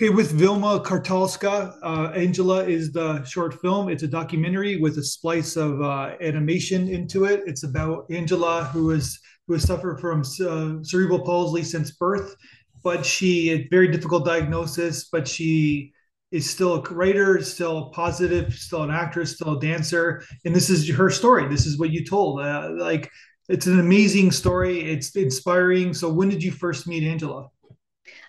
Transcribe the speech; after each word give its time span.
Okay, 0.00 0.08
with 0.08 0.32
Vilma 0.32 0.80
Kartalska, 0.80 1.76
uh, 1.82 2.10
Angela 2.16 2.64
is 2.64 2.90
the 2.90 3.22
short 3.24 3.60
film. 3.60 3.90
It's 3.90 4.02
a 4.02 4.08
documentary 4.08 4.78
with 4.78 4.96
a 4.96 5.04
splice 5.04 5.56
of 5.56 5.82
uh, 5.82 6.12
animation 6.22 6.88
into 6.88 7.26
it. 7.26 7.42
It's 7.44 7.64
about 7.64 8.06
Angela, 8.10 8.64
who 8.72 8.92
is 8.92 9.20
who 9.46 9.52
has 9.52 9.64
suffered 9.64 10.00
from 10.00 10.20
uh, 10.22 10.82
cerebral 10.82 11.22
palsy 11.22 11.62
since 11.62 11.90
birth, 11.90 12.34
but 12.82 13.04
she 13.04 13.50
a 13.50 13.68
very 13.68 13.88
difficult 13.88 14.24
diagnosis. 14.24 15.04
But 15.12 15.28
she 15.28 15.92
is 16.30 16.48
still 16.48 16.76
a 16.76 16.94
writer, 16.94 17.42
still 17.42 17.90
positive, 17.90 18.54
still 18.54 18.84
an 18.84 18.90
actress, 18.90 19.34
still 19.34 19.58
a 19.58 19.60
dancer, 19.60 20.22
and 20.46 20.56
this 20.56 20.70
is 20.70 20.88
her 20.88 21.10
story. 21.10 21.46
This 21.46 21.66
is 21.66 21.78
what 21.78 21.90
you 21.90 22.06
told. 22.06 22.40
Uh, 22.40 22.70
like 22.78 23.10
it's 23.50 23.66
an 23.66 23.78
amazing 23.78 24.30
story. 24.30 24.80
It's 24.80 25.14
inspiring. 25.14 25.92
So 25.92 26.08
when 26.08 26.30
did 26.30 26.42
you 26.42 26.52
first 26.52 26.86
meet 26.86 27.02
Angela? 27.02 27.50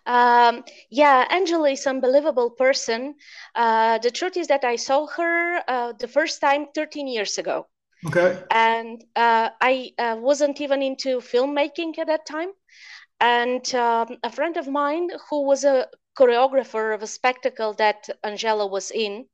Um, 0.06 0.64
yeah, 0.90 1.28
Angela 1.30 1.70
is 1.70 1.86
unbelievable 1.88 2.52
person. 2.52 3.16
Uh, 3.56 3.98
the 4.00 4.12
truth 4.12 4.38
is 4.38 4.48
that 4.48 4.64
I 4.64 4.76
saw 4.76 5.08
her 5.08 5.64
uh, 5.68 5.94
the 5.94 6.08
first 6.08 6.42
time 6.42 6.68
13 6.74 7.08
years 7.08 7.38
ago. 7.38 7.68
Okay. 8.08 8.38
And 8.50 9.04
uh, 9.16 9.50
I 9.62 9.92
uh, 9.98 10.18
wasn't 10.20 10.60
even 10.62 10.82
into 10.82 11.20
filmmaking 11.20 12.00
at 12.00 12.08
that 12.08 12.26
time. 12.26 12.50
And 13.20 13.74
um, 13.76 14.18
a 14.24 14.32
friend 14.32 14.58
of 14.58 14.68
mine 14.68 15.10
who 15.30 15.44
was 15.44 15.64
a 15.64 15.88
choreographer 16.18 16.94
of 16.94 17.04
a 17.04 17.08
spectacle 17.08 17.74
that 17.74 18.10
Angela 18.24 18.68
was 18.68 18.92
in 18.92 19.26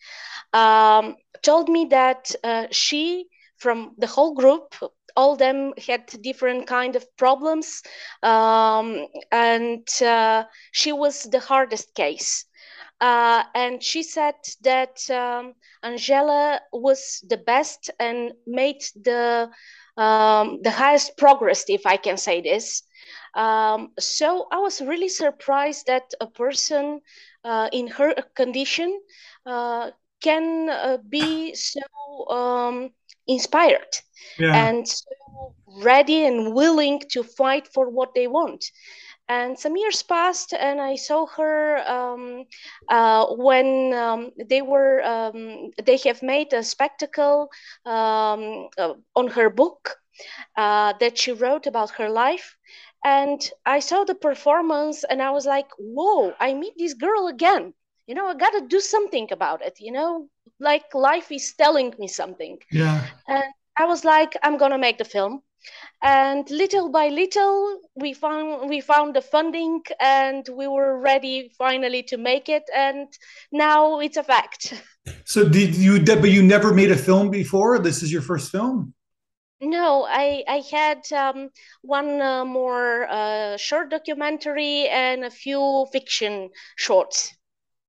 um, 0.53 1.15
told 1.41 1.69
me 1.69 1.85
that 1.85 2.31
uh, 2.43 2.67
she, 2.71 3.27
from 3.57 3.93
the 3.97 4.07
whole 4.07 4.33
group, 4.33 4.75
all 5.17 5.35
them 5.35 5.73
had 5.87 6.07
different 6.23 6.67
kind 6.67 6.95
of 6.95 7.05
problems 7.17 7.83
um, 8.23 9.07
and 9.31 9.87
uh, 10.03 10.45
she 10.71 10.93
was 10.93 11.23
the 11.23 11.39
hardest 11.41 11.95
case. 11.95 12.45
Uh, 13.01 13.43
and 13.55 13.83
she 13.83 14.03
said 14.03 14.35
that 14.61 15.09
um, 15.11 15.53
angela 15.83 16.61
was 16.73 17.23
the 17.29 17.37
best 17.37 17.89
and 17.99 18.33
made 18.47 18.81
the 19.03 19.49
um, 19.97 20.61
the 20.63 20.71
highest 20.71 21.17
progress 21.17 21.65
if 21.69 21.85
i 21.85 21.97
can 21.97 22.17
say 22.17 22.41
this. 22.41 22.83
Um, 23.35 23.91
so 23.99 24.47
i 24.51 24.57
was 24.59 24.81
really 24.81 25.09
surprised 25.09 25.87
that 25.87 26.13
a 26.21 26.27
person 26.27 27.01
uh, 27.43 27.69
in 27.73 27.87
her 27.87 28.13
condition 28.35 28.99
uh, 29.45 29.91
can 30.21 30.69
uh, 30.69 30.97
be 31.09 31.53
so 31.55 31.81
um, 32.29 32.91
inspired 33.27 33.93
yeah. 34.37 34.65
and 34.65 34.87
so 34.87 35.53
ready 35.83 36.25
and 36.25 36.53
willing 36.53 37.01
to 37.11 37.23
fight 37.23 37.67
for 37.67 37.89
what 37.89 38.13
they 38.15 38.27
want. 38.27 38.65
And 39.27 39.57
some 39.59 39.75
years 39.77 40.01
passed, 40.03 40.53
and 40.53 40.81
I 40.81 40.95
saw 40.95 41.25
her 41.37 41.77
um, 41.87 42.45
uh, 42.89 43.25
when 43.35 43.93
um, 43.93 44.31
they 44.49 44.61
were 44.61 45.01
um, 45.03 45.71
they 45.83 45.97
have 46.05 46.21
made 46.23 46.53
a 46.53 46.63
spectacle 46.63 47.49
um, 47.85 48.69
uh, 48.77 48.93
on 49.15 49.27
her 49.29 49.49
book 49.49 49.95
uh, 50.57 50.93
that 50.99 51.17
she 51.17 51.31
wrote 51.31 51.65
about 51.67 51.91
her 51.91 52.09
life. 52.09 52.55
And 53.03 53.39
I 53.65 53.79
saw 53.79 54.03
the 54.03 54.15
performance, 54.15 55.03
and 55.03 55.21
I 55.21 55.31
was 55.31 55.45
like, 55.45 55.69
"Whoa! 55.77 56.33
I 56.39 56.53
meet 56.53 56.73
this 56.77 56.93
girl 56.93 57.27
again." 57.27 57.73
you 58.07 58.15
know 58.15 58.27
i 58.27 58.33
gotta 58.33 58.61
do 58.67 58.79
something 58.79 59.27
about 59.31 59.61
it 59.61 59.75
you 59.79 59.91
know 59.91 60.27
like 60.59 60.93
life 60.93 61.31
is 61.31 61.53
telling 61.57 61.93
me 61.99 62.07
something. 62.07 62.57
Yeah. 62.71 63.05
And 63.27 63.43
i 63.79 63.85
was 63.85 64.03
like 64.03 64.35
i'm 64.43 64.57
gonna 64.57 64.77
make 64.77 64.97
the 64.97 65.05
film. 65.05 65.41
And 66.01 66.49
little 66.49 66.89
by 66.89 67.07
little 67.09 67.79
we 67.95 68.13
found 68.13 68.69
we 68.69 68.81
found 68.81 69.15
the 69.15 69.21
funding 69.21 69.81
and 69.99 70.47
we 70.53 70.67
were 70.67 70.99
ready 70.99 71.51
finally 71.57 72.03
to 72.03 72.17
make 72.17 72.49
it. 72.49 72.63
And 72.75 73.07
now 73.51 73.99
it's 73.99 74.17
a 74.17 74.23
fact. 74.23 74.73
So 75.23 75.47
did 75.47 75.73
you 75.75 76.03
but 76.03 76.29
you 76.29 76.43
never 76.43 76.73
made 76.73 76.91
a 76.91 76.97
film 76.97 77.29
before? 77.31 77.79
This 77.79 78.03
is 78.03 78.11
your 78.11 78.21
first 78.21 78.51
film? 78.51 78.93
No, 79.61 80.05
I 80.05 80.43
I 80.47 80.61
had 80.69 81.01
um, 81.13 81.49
one 81.81 82.21
uh, 82.21 82.45
more 82.45 83.07
uh, 83.09 83.57
short 83.57 83.89
documentary 83.89 84.87
and 84.87 85.23
a 85.23 85.31
few 85.31 85.87
fiction 85.91 86.49
shorts. 86.75 87.36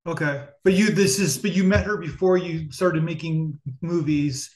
Okay, 0.06 0.47
but 0.64 0.72
you 0.72 0.91
this 0.91 1.19
is 1.19 1.36
but 1.36 1.53
you 1.53 1.64
met 1.64 1.84
her 1.84 1.97
before 1.97 2.38
you 2.38 2.72
started 2.72 3.04
making 3.04 3.59
movies, 3.82 4.50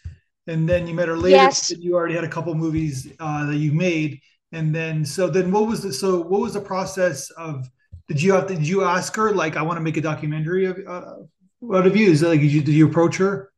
and 0.47 0.69
then 0.69 0.87
you 0.87 0.95
met 0.95 1.09
her 1.09 1.17
later. 1.17 1.37
Yes. 1.37 1.71
You 1.71 1.95
already 1.95 2.15
had 2.15 2.25
a 2.25 2.29
couple 2.29 2.55
movies 2.55 3.13
uh, 3.21 3.47
that 3.47 3.57
you 3.57 3.73
made, 3.73 4.21
and 4.53 4.75
then 4.75 5.05
so 5.05 5.29
then 5.29 5.51
what 5.53 5.67
was 5.67 5.83
the 5.83 5.93
so 5.93 6.21
what 6.21 6.41
was 6.41 6.55
the 6.55 6.61
process 6.61 7.31
of? 7.31 7.69
Did 8.09 8.21
you 8.21 8.33
have 8.33 8.47
to, 8.49 8.55
did 8.55 8.67
you 8.67 8.83
ask 8.85 9.15
her 9.17 9.33
like 9.33 9.57
I 9.57 9.63
want 9.63 9.77
to 9.77 9.83
make 9.83 9.97
a 9.97 10.01
documentary 10.01 10.67
of 10.67 10.79
uh, 10.87 11.77
out 11.77 11.87
of 11.87 11.97
you? 11.97 12.11
Is 12.11 12.21
that 12.21 12.29
like 12.29 12.41
did 12.41 12.53
you, 12.53 12.63
did 12.63 12.75
you 12.75 12.89
approach 12.89 13.17
her? 13.19 13.53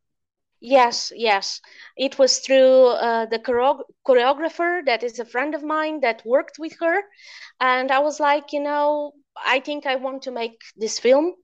Yes, 0.61 1.13
yes. 1.15 1.61
It 1.97 2.19
was 2.19 2.39
through 2.39 2.87
uh, 2.87 3.27
the 3.27 3.39
choreographer 3.39 4.85
that 4.87 5.03
is 5.03 5.19
a 5.19 5.25
friend 5.25 5.55
of 5.55 5.63
mine 5.63 6.01
that 6.01 6.25
worked 6.25 6.59
with 6.59 6.75
her. 6.81 7.03
And 7.61 7.91
I 7.91 7.99
was 7.99 8.19
like, 8.19 8.53
you 8.53 8.61
know, 8.61 9.13
I 9.37 9.61
think 9.61 9.87
I 9.87 9.97
want 9.97 10.23
to 10.23 10.31
make 10.31 10.61
this 10.77 10.99
film. 10.99 11.35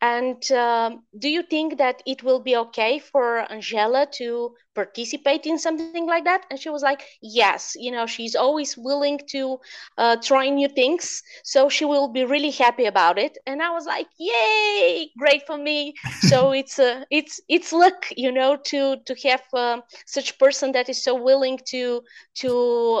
And 0.00 0.50
um, 0.52 1.04
do 1.18 1.28
you 1.28 1.42
think 1.42 1.78
that 1.78 2.02
it 2.06 2.22
will 2.22 2.40
be 2.40 2.56
okay 2.56 2.98
for 2.98 3.38
Angela 3.50 4.06
to 4.14 4.54
participate 4.74 5.46
in 5.46 5.58
something 5.58 5.92
like 5.92 6.10
that? 6.10 6.30
And 6.36 6.44
she 6.44 6.54
was 6.54 6.68
like, 6.68 6.88
yes, 7.08 7.62
you 7.64 7.78
know, 7.78 7.94
she's 7.94 8.24
always 8.24 8.76
willing 8.76 9.18
to 9.28 9.58
uh, 9.96 10.16
try 10.16 10.48
new 10.48 10.68
things. 10.68 11.22
So 11.42 11.68
she 11.68 11.84
will 11.84 12.08
be 12.08 12.24
really 12.24 12.50
happy 12.50 12.84
about 12.86 13.18
it. 13.18 13.38
And 13.46 13.62
I 13.62 13.70
was 13.70 13.86
like, 13.86 14.06
yay, 14.18 15.10
great 15.18 15.46
for 15.46 15.56
me. 15.58 15.94
so 16.18 16.52
it's 16.52 16.78
uh, 16.78 17.04
it's 17.10 17.40
it's 17.48 17.72
luck, 17.72 18.06
you 18.16 18.30
know, 18.32 18.56
to 18.66 18.96
to 19.06 19.14
have 19.28 19.42
um, 19.54 19.82
such 20.06 20.38
person 20.38 20.72
that 20.72 20.88
is 20.88 21.02
so 21.02 21.14
willing 21.14 21.58
to 21.66 22.02
to 22.36 22.52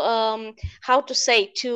um, 0.02 0.54
how 0.82 1.00
to 1.02 1.14
say 1.14 1.46
to 1.56 1.74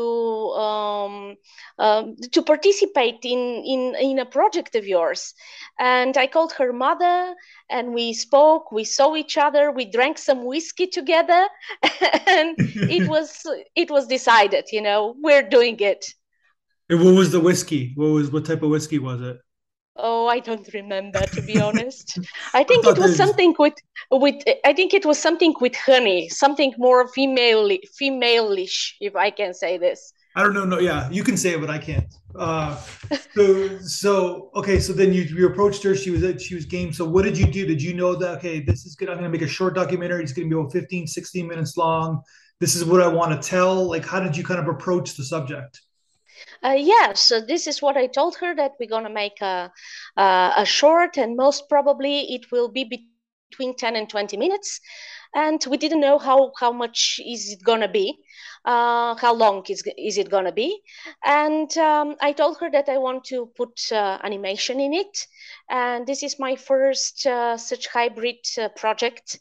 um, 0.57 1.37
um, 1.79 2.17
to 2.33 2.43
participate 2.43 3.21
in 3.25 3.63
in 3.65 3.95
in 4.01 4.19
a 4.19 4.27
project 4.27 4.75
of 4.75 4.87
yours. 4.87 5.35
And 5.79 6.17
I 6.17 6.27
called 6.27 6.53
her 6.55 6.73
mother 6.73 7.35
and 7.71 7.95
we 7.95 8.13
spoke 8.13 8.71
we 8.73 8.85
saw 8.85 9.15
each 9.17 9.37
other 9.37 9.71
we 9.71 9.84
drank 9.85 10.19
some 10.19 10.45
whiskey 10.45 10.87
together 10.87 11.49
and 12.27 12.57
it 12.59 13.09
was 13.09 13.43
it 13.75 13.91
was 13.91 14.07
decided 14.07 14.65
you 14.73 14.83
know 14.83 15.15
we're 15.23 15.49
doing 15.49 15.79
it. 15.81 16.05
And 16.91 17.03
what 17.03 17.15
was 17.15 17.33
the 17.33 17.41
whiskey? 17.41 17.93
What 17.97 18.09
was 18.09 18.31
what 18.31 18.45
type 18.45 18.63
of 18.63 18.71
whiskey 18.71 18.99
was 18.99 19.21
it? 19.21 19.39
Oh 19.97 20.27
i 20.27 20.41
don't 20.41 20.69
remember 20.75 21.21
to 21.21 21.43
be 21.43 21.61
honest. 21.69 22.19
I 22.53 22.65
think 22.65 22.87
I 22.87 22.91
it 22.91 22.99
was 22.99 23.17
something 23.17 23.55
with 23.59 23.75
with 24.11 24.43
i 24.65 24.73
think 24.73 24.95
it 24.95 25.07
was 25.07 25.19
something 25.19 25.55
with 25.61 25.75
honey 25.77 26.29
something 26.29 26.75
more 26.79 27.09
female 27.09 27.69
femaleish 28.01 28.95
if 29.01 29.17
i 29.17 29.31
can 29.31 29.55
say 29.55 29.79
this 29.79 30.13
I 30.37 30.43
don't 30.43 30.53
know. 30.53 30.65
No, 30.65 30.81
yeah, 30.81 31.09
you 31.11 31.23
can 31.23 31.37
say 31.37 31.55
it, 31.55 31.61
but 31.61 31.71
I 31.71 31.79
can't. 31.79 32.13
Uh, 32.37 32.77
so, 33.35 33.79
so 33.79 34.51
okay. 34.57 34.81
So 34.81 34.93
then 34.93 35.13
you 35.13 35.23
you 35.23 35.47
approached 35.47 35.83
her. 35.85 35.95
She 35.95 36.11
was 36.11 36.43
she 36.43 36.57
was 36.57 36.65
game. 36.65 36.93
So 36.93 37.05
what 37.05 37.25
did 37.25 37.39
you 37.39 37.47
do? 37.47 37.65
Did 37.67 37.81
you 37.81 37.95
know 37.95 38.17
that 38.17 38.39
okay, 38.39 38.61
this 38.61 38.85
is 38.85 38.97
good. 38.97 39.09
I'm 39.09 39.15
going 39.15 39.31
to 39.31 39.31
make 39.31 39.43
a 39.43 39.51
short 39.51 39.75
documentary. 39.75 40.23
It's 40.25 40.33
going 40.33 40.49
to 40.49 40.55
be 40.55 40.61
about 40.61 40.73
15, 40.73 41.07
16 41.07 41.47
minutes 41.47 41.77
long. 41.77 42.23
This 42.59 42.75
is 42.75 42.85
what 42.85 43.01
I 43.01 43.07
want 43.07 43.41
to 43.41 43.49
tell. 43.49 43.89
Like, 43.89 44.05
how 44.05 44.19
did 44.19 44.37
you 44.37 44.43
kind 44.43 44.59
of 44.59 44.67
approach 44.67 45.15
the 45.15 45.25
subject? 45.25 45.81
Uh, 46.65 46.77
yeah, 46.77 47.13
so 47.15 47.41
this 47.41 47.69
is 47.69 47.81
what 47.81 47.97
I 47.97 48.09
told 48.09 48.37
her 48.39 48.57
that 48.57 48.73
we're 48.81 48.89
gonna 48.89 49.11
make 49.11 49.41
a 49.41 49.71
a, 50.17 50.53
a 50.57 50.65
short, 50.65 51.17
and 51.17 51.37
most 51.37 51.69
probably 51.69 52.35
it 52.35 52.51
will 52.51 52.69
be 52.69 53.09
between 53.51 53.77
ten 53.77 53.95
and 53.95 54.09
twenty 54.09 54.37
minutes 54.37 54.81
and 55.35 55.65
we 55.69 55.77
didn't 55.77 56.01
know 56.01 56.19
how 56.19 56.53
how 56.59 56.73
much 56.73 57.21
is 57.25 57.53
it 57.53 57.63
gonna 57.63 57.89
be 57.89 58.19
uh, 58.65 59.15
how 59.17 59.35
long 59.35 59.65
is, 59.69 59.83
is 59.99 60.19
it 60.19 60.31
gonna 60.31 60.53
be? 60.53 60.81
And 61.25 61.77
um, 61.79 62.17
i 62.21 62.33
told 62.33 62.59
her 62.61 62.71
that 62.71 62.89
i 62.89 62.99
want 62.99 63.25
to 63.25 63.47
put 63.57 63.81
uh, 63.93 64.19
animation 64.23 64.81
in 64.81 64.95
it. 64.95 65.27
And 65.71 66.07
this 66.07 66.23
is 66.23 66.39
my 66.39 66.57
first 66.57 67.27
uh, 67.27 67.57
such 67.57 67.89
hybrid 67.89 68.45
uh, 68.61 68.69
project. 68.71 69.39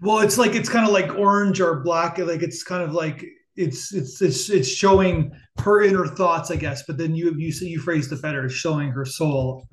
Well, 0.00 0.20
it's 0.20 0.38
like 0.38 0.54
it's 0.54 0.68
kind 0.68 0.86
of 0.86 0.92
like 0.92 1.16
orange 1.18 1.60
or 1.60 1.80
black. 1.80 2.18
Like 2.18 2.42
it's 2.42 2.62
kind 2.62 2.82
of 2.82 2.92
like 2.92 3.24
it's 3.56 3.92
it's 3.92 4.22
it's 4.22 4.48
it's 4.50 4.68
showing 4.68 5.32
her 5.60 5.82
inner 5.82 6.06
thoughts, 6.06 6.50
I 6.50 6.56
guess. 6.56 6.84
But 6.86 6.98
then 6.98 7.14
you 7.14 7.34
you 7.36 7.52
you 7.60 7.80
phrased 7.80 8.12
it 8.12 8.22
better, 8.22 8.48
showing 8.48 8.90
her 8.90 9.04
soul 9.04 9.68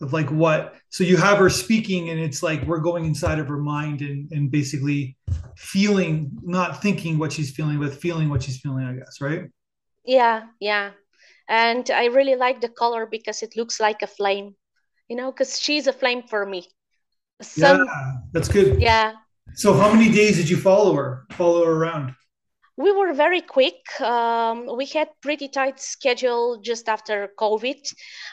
of 0.00 0.12
like 0.12 0.30
what. 0.30 0.74
So 0.90 1.04
you 1.04 1.16
have 1.16 1.38
her 1.38 1.50
speaking, 1.50 2.10
and 2.10 2.18
it's 2.18 2.42
like 2.42 2.62
we're 2.64 2.80
going 2.80 3.04
inside 3.04 3.38
of 3.38 3.48
her 3.48 3.58
mind 3.58 4.00
and 4.00 4.30
and 4.32 4.50
basically 4.50 5.16
feeling, 5.56 6.30
not 6.42 6.82
thinking 6.82 7.18
what 7.18 7.32
she's 7.32 7.50
feeling, 7.52 7.78
but 7.78 7.94
feeling 7.94 8.28
what 8.28 8.42
she's 8.42 8.58
feeling. 8.60 8.84
I 8.84 8.94
guess, 8.94 9.20
right? 9.20 9.44
Yeah, 10.04 10.46
yeah 10.58 10.90
and 11.48 11.90
i 11.90 12.06
really 12.06 12.36
like 12.36 12.60
the 12.60 12.68
color 12.68 13.06
because 13.06 13.42
it 13.42 13.56
looks 13.56 13.80
like 13.80 14.02
a 14.02 14.06
flame 14.06 14.54
you 15.08 15.16
know 15.16 15.32
because 15.32 15.58
she's 15.58 15.86
a 15.86 15.92
flame 15.92 16.22
for 16.22 16.44
me 16.44 16.68
Sun, 17.40 17.86
yeah 17.86 18.12
that's 18.32 18.48
good 18.48 18.80
yeah 18.80 19.14
so 19.54 19.74
how 19.74 19.92
many 19.92 20.10
days 20.10 20.36
did 20.36 20.48
you 20.48 20.56
follow 20.56 20.94
her 20.94 21.26
follow 21.32 21.64
her 21.64 21.72
around? 21.72 22.14
We 22.76 22.92
were 22.92 23.12
very 23.12 23.40
quick. 23.40 24.00
Um, 24.00 24.76
we 24.76 24.86
had 24.86 25.08
pretty 25.20 25.48
tight 25.48 25.80
schedule 25.80 26.60
just 26.62 26.88
after 26.88 27.28
covid. 27.36 27.80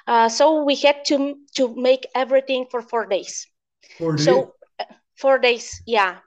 Uh, 0.06 0.30
so 0.30 0.64
we 0.64 0.76
had 0.76 1.04
to 1.06 1.36
to 1.56 1.76
make 1.76 2.06
everything 2.14 2.68
for 2.70 2.82
four 2.82 3.06
days. 3.08 3.48
Four 3.98 4.16
days? 4.16 4.26
So 4.26 4.54
uh, 4.80 4.86
four 5.18 5.40
days 5.40 5.82
yeah. 5.86 6.20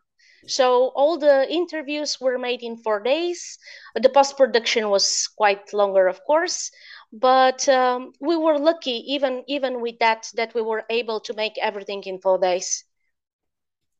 So 0.46 0.92
all 0.94 1.18
the 1.18 1.46
interviews 1.50 2.20
were 2.20 2.38
made 2.38 2.62
in 2.62 2.76
four 2.78 3.00
days. 3.00 3.58
The 3.94 4.08
post 4.08 4.36
production 4.36 4.88
was 4.88 5.28
quite 5.36 5.72
longer, 5.74 6.08
of 6.08 6.24
course, 6.24 6.70
but 7.12 7.68
um, 7.68 8.12
we 8.20 8.36
were 8.36 8.58
lucky 8.58 9.12
even 9.14 9.44
even 9.46 9.80
with 9.80 9.98
that 10.00 10.30
that 10.34 10.54
we 10.54 10.62
were 10.62 10.84
able 10.90 11.20
to 11.20 11.34
make 11.34 11.58
everything 11.60 12.02
in 12.04 12.18
four 12.20 12.38
days. 12.38 12.84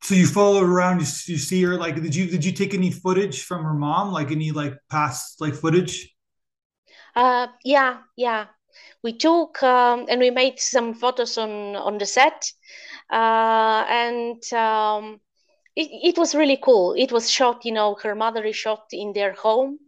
So 0.03 0.15
you 0.15 0.27
followed 0.27 0.65
around. 0.65 1.01
You, 1.01 1.07
you 1.27 1.39
see 1.39 1.63
her 1.65 1.77
like 1.77 1.97
did 2.01 2.15
you 2.15 2.27
did 2.27 2.45
you 2.45 2.53
take 2.53 2.75
any 2.75 2.91
footage 2.91 3.43
from 3.43 3.65
her 3.65 3.75
mom? 3.75 4.13
Like 4.13 4.31
any 4.31 4.53
like 4.53 4.75
past 4.91 5.41
like 5.41 5.55
footage? 5.55 6.15
Uh, 7.15 7.49
yeah, 7.65 7.99
yeah. 8.17 8.47
We 9.03 9.13
took 9.13 9.63
um, 9.63 10.07
and 10.09 10.21
we 10.21 10.31
made 10.31 10.59
some 10.61 10.95
photos 10.95 11.39
on 11.39 11.77
on 11.77 11.99
the 11.99 12.07
set, 12.07 12.53
uh, 13.11 13.85
and 13.89 14.43
um, 14.53 15.21
it, 15.77 15.89
it 16.15 16.19
was 16.19 16.35
really 16.35 16.59
cool. 16.63 16.95
It 16.95 17.13
was 17.13 17.31
shot, 17.31 17.65
you 17.65 17.73
know, 17.73 17.97
her 18.03 18.15
mother 18.15 18.45
is 18.45 18.57
shot 18.57 18.87
in 18.93 19.13
their 19.13 19.33
home. 19.33 19.79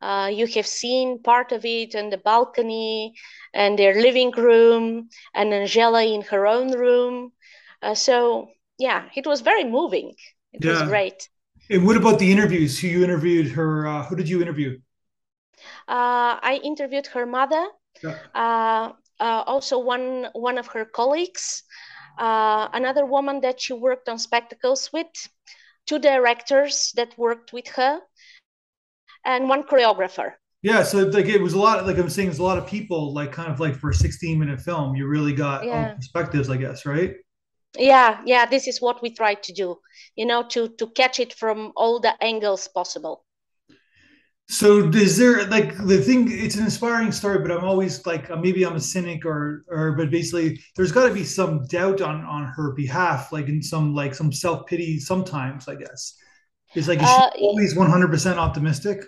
Uh, 0.00 0.30
you 0.32 0.46
have 0.46 0.66
seen 0.66 1.22
part 1.22 1.52
of 1.52 1.64
it 1.64 1.94
on 1.94 2.10
the 2.10 2.18
balcony 2.18 3.14
and 3.54 3.78
their 3.78 4.00
living 4.00 4.32
room, 4.32 5.08
and 5.34 5.52
Angela 5.54 6.04
in 6.04 6.22
her 6.22 6.46
own 6.46 6.72
room. 6.72 7.32
Uh, 7.82 7.94
so, 7.94 8.50
yeah, 8.78 9.08
it 9.14 9.26
was 9.26 9.40
very 9.40 9.64
moving. 9.64 10.14
It 10.52 10.64
yeah. 10.64 10.72
was 10.72 10.82
great. 10.82 11.28
And 11.70 11.86
what 11.86 11.96
about 11.96 12.18
the 12.18 12.30
interviews? 12.30 12.78
Who 12.78 12.88
you 12.88 13.04
interviewed 13.04 13.48
her? 13.52 13.86
Uh, 13.86 14.04
who 14.04 14.16
did 14.16 14.28
you 14.28 14.42
interview? 14.42 14.78
Uh, 15.88 16.36
I 16.42 16.60
interviewed 16.62 17.06
her 17.08 17.26
mother. 17.26 17.66
Yeah. 18.02 18.18
Uh, 18.34 18.92
uh, 19.20 19.44
also, 19.46 19.78
one 19.78 20.28
one 20.34 20.58
of 20.58 20.66
her 20.68 20.84
colleagues 20.84 21.62
uh, 22.18 22.68
another 22.72 23.04
woman 23.04 23.40
that 23.40 23.60
she 23.60 23.72
worked 23.72 24.08
on 24.08 24.18
spectacles 24.18 24.92
with, 24.92 25.06
two 25.86 25.98
directors 25.98 26.92
that 26.96 27.16
worked 27.18 27.52
with 27.52 27.68
her, 27.68 28.00
and 29.24 29.48
one 29.48 29.64
choreographer. 29.64 30.32
Yeah, 30.62 30.82
so 30.82 30.98
like 30.98 31.26
it 31.26 31.42
was 31.42 31.52
a 31.52 31.58
lot. 31.58 31.86
Like 31.86 31.98
I'm 31.98 32.08
saying, 32.08 32.28
there's 32.28 32.38
a 32.38 32.44
lot 32.44 32.56
of 32.56 32.66
people. 32.66 33.12
Like 33.12 33.32
kind 33.32 33.50
of 33.50 33.60
like 33.60 33.76
for 33.76 33.90
a 33.90 33.94
16 33.94 34.38
minute 34.38 34.60
film, 34.60 34.96
you 34.96 35.06
really 35.06 35.34
got 35.34 35.64
yeah. 35.64 35.88
all 35.90 35.96
perspectives, 35.96 36.48
I 36.48 36.56
guess, 36.56 36.86
right? 36.86 37.16
Yeah, 37.78 38.20
yeah. 38.24 38.46
This 38.46 38.66
is 38.68 38.80
what 38.80 39.02
we 39.02 39.10
try 39.10 39.34
to 39.34 39.52
do. 39.52 39.80
You 40.16 40.26
know, 40.26 40.42
to 40.48 40.68
to 40.68 40.86
catch 40.88 41.18
it 41.20 41.34
from 41.34 41.72
all 41.76 42.00
the 42.00 42.14
angles 42.22 42.68
possible. 42.68 43.24
So 44.48 44.90
is 44.90 45.16
there 45.16 45.46
like 45.46 45.74
the 45.86 45.98
thing? 46.02 46.28
It's 46.30 46.54
an 46.56 46.64
inspiring 46.64 47.12
story, 47.12 47.38
but 47.38 47.50
I'm 47.50 47.64
always 47.64 48.04
like 48.04 48.30
uh, 48.30 48.36
maybe 48.36 48.64
I'm 48.64 48.76
a 48.76 48.80
cynic 48.80 49.24
or 49.24 49.64
or 49.68 49.92
but 49.92 50.10
basically 50.10 50.60
there's 50.76 50.92
got 50.92 51.08
to 51.08 51.14
be 51.14 51.24
some 51.24 51.64
doubt 51.66 52.02
on 52.02 52.24
on 52.24 52.52
her 52.56 52.72
behalf, 52.72 53.32
like 53.32 53.48
in 53.48 53.62
some 53.62 53.94
like 53.94 54.14
some 54.14 54.32
self 54.32 54.66
pity 54.66 55.00
sometimes. 55.00 55.66
I 55.66 55.76
guess 55.76 56.14
is 56.74 56.88
like 56.88 57.00
is 57.00 57.08
uh, 57.08 57.30
she 57.30 57.40
always 57.40 57.74
100 57.74 58.10
percent 58.10 58.38
optimistic. 58.38 59.04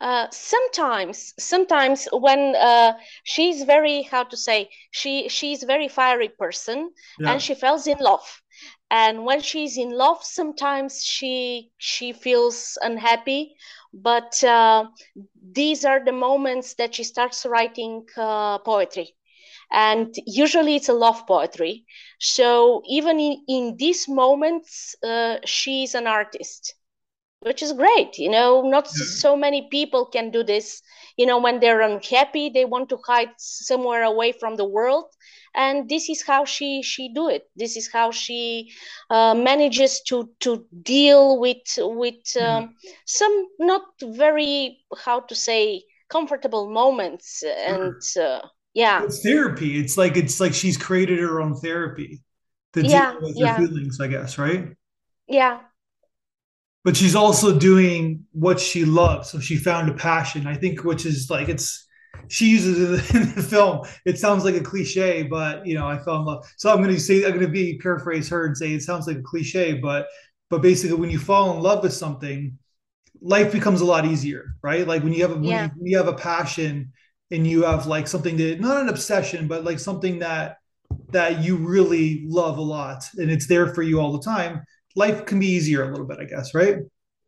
Uh, 0.00 0.26
sometimes, 0.30 1.34
sometimes 1.38 2.08
when 2.12 2.54
uh, 2.56 2.92
she's 3.24 3.64
very 3.64 4.02
how 4.02 4.24
to 4.24 4.36
say 4.36 4.68
she 4.90 5.28
she's 5.28 5.62
very 5.64 5.88
fiery 5.88 6.28
person 6.28 6.90
yeah. 7.18 7.32
and 7.32 7.42
she 7.42 7.54
falls 7.54 7.86
in 7.86 7.98
love. 7.98 8.42
And 8.90 9.24
when 9.24 9.40
she's 9.42 9.76
in 9.76 9.90
love 9.90 10.22
sometimes 10.24 11.04
she 11.04 11.70
she 11.78 12.12
feels 12.12 12.78
unhappy. 12.82 13.56
But 13.92 14.42
uh, 14.44 14.86
these 15.52 15.84
are 15.84 16.04
the 16.04 16.12
moments 16.12 16.74
that 16.74 16.94
she 16.94 17.04
starts 17.04 17.44
writing 17.46 18.06
uh, 18.16 18.58
poetry. 18.58 19.14
And 19.70 20.14
usually 20.26 20.76
it's 20.76 20.88
a 20.88 20.92
love 20.94 21.26
poetry. 21.26 21.84
So 22.18 22.82
even 22.88 23.20
in, 23.20 23.44
in 23.48 23.76
these 23.76 24.08
moments 24.08 24.94
uh, 25.02 25.38
she's 25.44 25.94
an 25.94 26.06
artist 26.06 26.74
which 27.40 27.62
is 27.62 27.72
great 27.72 28.18
you 28.18 28.28
know 28.28 28.62
not 28.62 28.88
so 28.88 29.36
many 29.36 29.68
people 29.70 30.06
can 30.06 30.30
do 30.30 30.42
this 30.42 30.82
you 31.16 31.26
know 31.26 31.38
when 31.38 31.60
they're 31.60 31.82
unhappy 31.82 32.48
they 32.48 32.64
want 32.64 32.88
to 32.88 32.98
hide 33.06 33.30
somewhere 33.36 34.04
away 34.04 34.32
from 34.32 34.56
the 34.56 34.64
world. 34.64 35.06
And 35.54 35.88
this 35.88 36.08
is 36.08 36.22
how 36.22 36.44
she 36.44 36.82
she 36.82 37.12
do 37.12 37.28
it. 37.28 37.50
This 37.56 37.76
is 37.76 37.90
how 37.92 38.10
she 38.12 38.70
uh, 39.10 39.34
manages 39.34 40.00
to 40.08 40.30
to 40.40 40.66
deal 40.82 41.40
with 41.40 41.66
with 41.78 42.22
um, 42.40 42.64
mm. 42.64 42.70
some 43.06 43.46
not 43.58 43.82
very 44.02 44.78
how 45.04 45.20
to 45.20 45.34
say 45.34 45.82
comfortable 46.08 46.70
moments 46.70 47.42
and 47.42 48.00
uh, 48.20 48.40
yeah. 48.74 49.02
It's 49.02 49.22
therapy. 49.22 49.80
It's 49.80 49.96
like 49.96 50.16
it's 50.16 50.38
like 50.38 50.54
she's 50.54 50.76
created 50.76 51.18
her 51.18 51.40
own 51.40 51.56
therapy. 51.56 52.22
To 52.74 52.82
yeah, 52.82 53.12
deal 53.12 53.22
with 53.22 53.36
yeah. 53.36 53.56
her 53.56 53.66
feelings 53.66 53.98
i 53.98 54.06
guess 54.06 54.36
right? 54.38 54.76
Yeah 55.26 55.60
but 56.84 56.96
she's 56.96 57.16
also 57.16 57.58
doing 57.58 58.24
what 58.32 58.58
she 58.58 58.84
loves 58.84 59.30
so 59.30 59.40
she 59.40 59.56
found 59.56 59.88
a 59.88 59.94
passion 59.94 60.46
i 60.46 60.54
think 60.54 60.84
which 60.84 61.04
is 61.04 61.28
like 61.30 61.48
it's 61.48 61.88
she 62.28 62.50
uses 62.50 63.10
it 63.10 63.14
in 63.14 63.34
the 63.34 63.42
film. 63.42 63.86
It 64.04 64.18
sounds 64.18 64.44
like 64.44 64.54
a 64.54 64.60
cliche, 64.60 65.22
but 65.22 65.66
you 65.66 65.74
know, 65.74 65.86
I 65.86 65.98
fell 65.98 66.16
in 66.16 66.24
love. 66.24 66.50
So 66.56 66.70
I'm 66.70 66.82
going 66.82 66.94
to 66.94 67.00
say 67.00 67.24
I'm 67.24 67.30
going 67.30 67.40
to 67.40 67.48
be 67.48 67.78
paraphrase 67.78 68.28
her 68.28 68.46
and 68.46 68.56
say 68.56 68.72
it 68.72 68.82
sounds 68.82 69.06
like 69.06 69.18
a 69.18 69.22
cliche, 69.22 69.74
but 69.74 70.06
but 70.50 70.62
basically, 70.62 70.96
when 70.96 71.10
you 71.10 71.18
fall 71.18 71.54
in 71.56 71.62
love 71.62 71.82
with 71.82 71.92
something, 71.92 72.58
life 73.20 73.52
becomes 73.52 73.80
a 73.80 73.84
lot 73.84 74.06
easier, 74.06 74.54
right? 74.62 74.86
Like 74.86 75.02
when 75.02 75.12
you 75.12 75.22
have 75.22 75.32
a, 75.32 75.34
yeah. 75.34 75.40
when, 75.40 75.64
you, 75.64 75.70
when 75.76 75.86
you 75.86 75.96
have 75.98 76.08
a 76.08 76.14
passion 76.14 76.92
and 77.30 77.46
you 77.46 77.64
have 77.64 77.86
like 77.86 78.08
something 78.08 78.36
that 78.38 78.60
not 78.60 78.80
an 78.80 78.88
obsession, 78.88 79.48
but 79.48 79.64
like 79.64 79.78
something 79.78 80.20
that 80.20 80.56
that 81.10 81.42
you 81.42 81.56
really 81.56 82.24
love 82.26 82.58
a 82.58 82.62
lot, 82.62 83.04
and 83.16 83.30
it's 83.30 83.46
there 83.46 83.74
for 83.74 83.82
you 83.82 84.00
all 84.00 84.12
the 84.12 84.22
time. 84.22 84.62
Life 84.98 85.26
can 85.26 85.38
be 85.38 85.46
easier 85.46 85.82
a 85.84 85.90
little 85.90 86.06
bit, 86.06 86.18
I 86.20 86.24
guess, 86.24 86.54
right? 86.54 86.78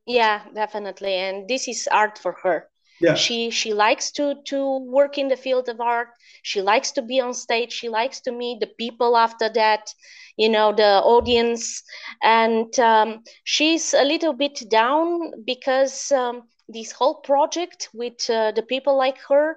Yeah, 0.06 0.42
definitely. 0.54 1.14
And 1.14 1.48
this 1.48 1.68
is 1.68 1.88
art 1.90 2.18
for 2.18 2.32
her 2.42 2.70
yeah. 3.00 3.14
she 3.14 3.50
she 3.50 3.72
likes 3.72 4.10
to 4.12 4.34
to 4.44 4.78
work 4.78 5.18
in 5.18 5.28
the 5.28 5.36
field 5.36 5.68
of 5.68 5.80
art 5.80 6.08
she 6.42 6.60
likes 6.60 6.92
to 6.92 7.02
be 7.02 7.20
on 7.20 7.34
stage 7.34 7.72
she 7.72 7.88
likes 7.88 8.20
to 8.20 8.30
meet 8.30 8.60
the 8.60 8.70
people 8.78 9.16
after 9.16 9.48
that 9.48 9.92
you 10.36 10.48
know 10.48 10.72
the 10.72 11.00
audience 11.02 11.82
and 12.22 12.78
um, 12.78 13.22
she's 13.44 13.94
a 13.94 14.04
little 14.04 14.32
bit 14.32 14.62
down 14.70 15.32
because 15.44 16.12
um, 16.12 16.42
this 16.68 16.92
whole 16.92 17.16
project 17.20 17.88
with 17.94 18.28
uh, 18.30 18.52
the 18.52 18.62
people 18.62 18.96
like 18.96 19.18
her 19.28 19.56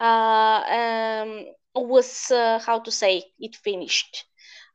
uh, 0.00 0.62
um, 1.24 1.44
was 1.74 2.30
uh, 2.30 2.58
how 2.64 2.78
to 2.78 2.90
say 2.90 3.22
it 3.38 3.56
finished 3.56 4.24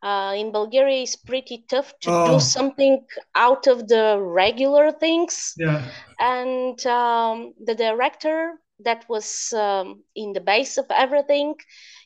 uh, 0.01 0.33
in 0.37 0.51
Bulgaria 0.51 1.01
it's 1.03 1.15
pretty 1.15 1.65
tough 1.69 1.93
to 2.01 2.11
oh. 2.11 2.25
do 2.25 2.39
something 2.39 3.05
out 3.35 3.67
of 3.67 3.87
the 3.87 4.17
regular 4.21 4.91
things. 4.91 5.53
Yeah. 5.57 5.81
And 6.19 6.83
um, 6.85 7.53
the 7.63 7.75
director 7.75 8.59
that 8.83 9.05
was 9.09 9.53
um, 9.53 10.03
in 10.15 10.33
the 10.33 10.41
base 10.41 10.77
of 10.77 10.85
everything, 10.89 11.55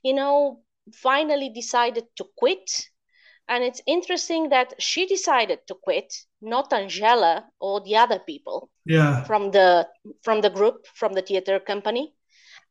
you 0.03 0.13
know, 0.13 0.61
finally 0.93 1.49
decided 1.49 2.05
to 2.17 2.25
quit 2.37 2.69
And 3.47 3.63
it's 3.63 3.81
interesting 3.85 4.49
that 4.49 4.73
she 4.79 5.05
decided 5.05 5.59
to 5.67 5.75
quit, 5.75 6.13
not 6.41 6.73
Angela 6.73 7.45
or 7.59 7.81
the 7.81 7.95
other 7.97 8.19
people 8.19 8.69
Yeah. 8.85 9.23
from 9.23 9.51
the 9.51 9.87
from 10.23 10.41
the 10.41 10.49
group, 10.49 10.87
from 10.95 11.13
the 11.13 11.21
theater 11.21 11.59
company. 11.59 12.15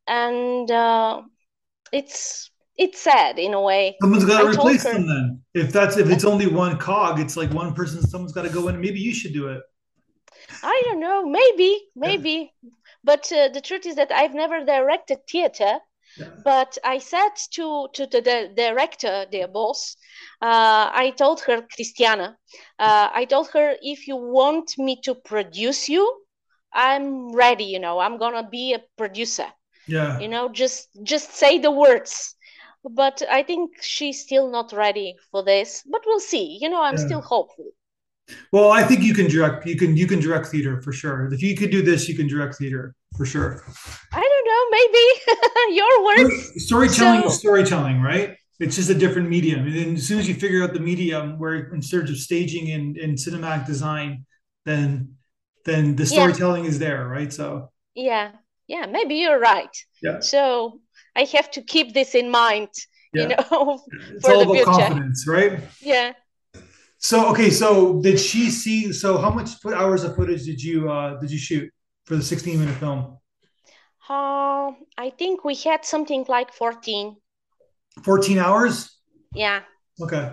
And 0.07 0.71
uh, 0.71 1.23
it's 1.93 2.51
it's 2.77 3.01
sad 3.01 3.39
in 3.39 3.55
a 3.55 3.61
way. 3.61 3.97
Someone's 4.01 4.25
got 4.25 4.43
to 4.43 4.49
I 4.49 4.51
replace 4.51 4.83
them 4.83 5.07
then. 5.07 5.43
If 5.55 5.73
that's 5.73 5.97
if 5.97 6.11
it's 6.11 6.25
only 6.25 6.47
one 6.47 6.79
cog, 6.79 7.21
it's 7.21 7.37
like 7.37 7.53
one 7.53 7.75
person. 7.75 8.03
Someone's 8.03 8.33
got 8.33 8.43
to 8.43 8.51
go 8.51 8.69
in. 8.69 8.81
Maybe 8.81 9.01
you 9.01 9.15
should 9.15 9.33
do 9.33 9.49
it. 9.49 9.63
I 10.63 10.83
don't 10.85 11.01
know, 11.01 11.27
maybe, 11.27 11.81
maybe. 11.95 12.53
But 13.03 13.31
uh, 13.33 13.49
the 13.49 13.61
truth 13.61 13.87
is 13.87 13.97
that 13.97 14.11
I've 14.13 14.35
never 14.35 14.65
directed 14.65 15.27
theater. 15.29 15.79
Yeah. 16.17 16.31
But 16.45 16.79
I 16.85 16.99
said 16.99 17.31
to 17.53 17.89
to 17.93 18.07
the, 18.07 18.21
the 18.21 18.53
director, 18.55 19.27
their 19.31 19.49
boss, 19.49 19.97
uh, 20.41 20.91
I 20.93 21.13
told 21.17 21.41
her, 21.43 21.63
Christiana, 21.75 22.37
uh, 22.79 23.09
I 23.13 23.25
told 23.25 23.51
her, 23.51 23.75
if 23.83 24.07
you 24.07 24.17
want 24.17 24.79
me 24.79 25.01
to 25.03 25.15
produce 25.15 25.89
you, 25.89 26.25
I'm 26.73 27.35
ready. 27.35 27.65
You 27.65 27.81
know, 27.81 27.99
I'm 27.99 28.19
gonna 28.19 28.49
be 28.49 28.75
a 28.75 28.83
producer. 28.97 29.47
Yeah. 29.87 30.19
You 30.19 30.29
know, 30.29 30.49
just 30.49 30.89
just 31.03 31.33
say 31.33 31.59
the 31.59 31.71
words. 31.71 32.34
But 32.85 33.23
I 33.31 33.43
think 33.43 33.71
she's 33.83 34.21
still 34.21 34.51
not 34.51 34.73
ready 34.73 35.17
for 35.31 35.43
this. 35.43 35.83
But 35.91 36.03
we'll 36.07 36.21
see. 36.21 36.59
You 36.61 36.69
know, 36.69 36.83
I'm 36.83 36.97
Yeah. 36.99 37.07
still 37.07 37.21
hopeful. 37.23 37.71
Well, 38.53 38.71
I 38.71 38.83
think 38.85 39.03
you 39.03 39.15
can 39.15 39.29
direct. 39.29 39.67
You 39.67 39.77
can 39.77 39.97
you 39.97 40.07
can 40.07 40.21
direct 40.21 40.47
theater 40.47 40.81
for 40.83 40.93
sure. 40.93 41.33
If 41.33 41.43
you 41.43 41.55
could 41.57 41.71
do 41.71 41.83
this, 41.83 42.09
you 42.09 42.15
can 42.17 42.27
direct 42.27 42.57
theater 42.57 42.95
for 43.17 43.27
sure. 43.27 43.63
I 44.13 44.21
don't 44.31 44.47
know, 44.51 44.63
maybe 44.79 45.05
your 45.81 46.05
words. 46.05 46.65
Storytelling 46.65 47.21
So- 47.23 47.27
is 47.29 47.39
storytelling, 47.39 48.01
right? 48.01 48.37
It's 48.61 48.77
just 48.77 48.89
a 48.89 48.95
different 48.95 49.29
medium. 49.29 49.67
And 49.67 49.75
then 49.77 49.95
as 49.97 50.07
soon 50.07 50.19
as 50.21 50.29
you 50.29 50.35
figure 50.35 50.63
out 50.63 50.73
the 50.73 50.81
medium, 50.81 51.39
where 51.41 51.55
in 51.75 51.81
terms 51.81 52.09
of 52.09 52.17
staging 52.17 52.71
and, 52.71 52.97
and 52.97 53.19
cinematic 53.19 53.67
design, 53.67 54.25
then 54.65 55.17
then 55.65 55.97
the 55.97 56.05
Yeah. 56.05 56.09
storytelling 56.17 56.65
is 56.65 56.79
there, 56.79 57.07
right? 57.09 57.33
So 57.33 57.71
Yeah, 57.95 58.33
yeah, 58.69 58.87
maybe 58.87 59.17
you're 59.17 59.39
right. 59.41 59.75
Yeah. 60.03 60.21
So 60.21 60.81
I 61.17 61.25
have 61.25 61.51
to 61.53 61.63
keep 61.63 61.95
this 61.95 62.15
in 62.15 62.31
mind, 62.31 62.69
you 63.15 63.29
Yeah. 63.29 63.37
know. 63.51 63.81
it's 64.15 64.25
For 64.25 64.37
the 64.37 64.47
future. 64.47 64.65
confidence, 64.65 65.27
right? 65.27 65.61
Yeah. 65.81 66.13
So 66.99 67.29
okay, 67.33 67.51
so 67.51 68.01
did 68.01 68.19
she 68.19 68.51
see? 68.51 68.93
So 68.93 69.19
how 69.19 69.31
much 69.31 69.51
hours 69.67 70.05
of 70.05 70.17
footage 70.17 70.45
did 70.45 70.63
you 70.63 70.91
uh 70.91 71.21
did 71.21 71.31
you 71.31 71.39
shoot 71.39 71.71
for 72.07 72.17
the 72.17 72.23
16 72.23 72.59
minute 72.59 72.77
film? 72.77 73.19
Uh, 74.09 74.73
I 74.99 75.11
think 75.19 75.45
we 75.45 75.55
had 75.55 75.85
something 75.85 76.25
like 76.29 76.53
14. 76.53 77.17
14 78.03 78.39
hours? 78.39 78.99
Yeah, 79.35 79.63
Okay. 80.01 80.33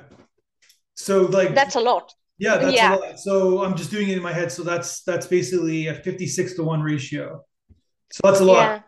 So 0.96 1.24
like 1.24 1.56
that's 1.56 1.76
a 1.76 1.80
lot. 1.80 2.14
yeah, 2.40 2.58
that's 2.58 2.76
yeah. 2.76 2.96
a 2.96 3.00
lot. 3.00 3.20
So 3.20 3.64
I'm 3.64 3.76
just 3.76 3.92
doing 3.92 4.10
it 4.10 4.18
in 4.18 4.24
my 4.24 4.34
head. 4.34 4.52
So 4.52 4.64
that's 4.64 5.04
that's 5.04 5.28
basically 5.28 5.88
a 5.88 5.96
56 5.96 6.56
to 6.56 6.64
1 6.64 6.82
ratio. 6.82 7.44
So 8.12 8.22
that's 8.24 8.40
a 8.42 8.46
lot. 8.46 8.58
Yeah, 8.58 8.80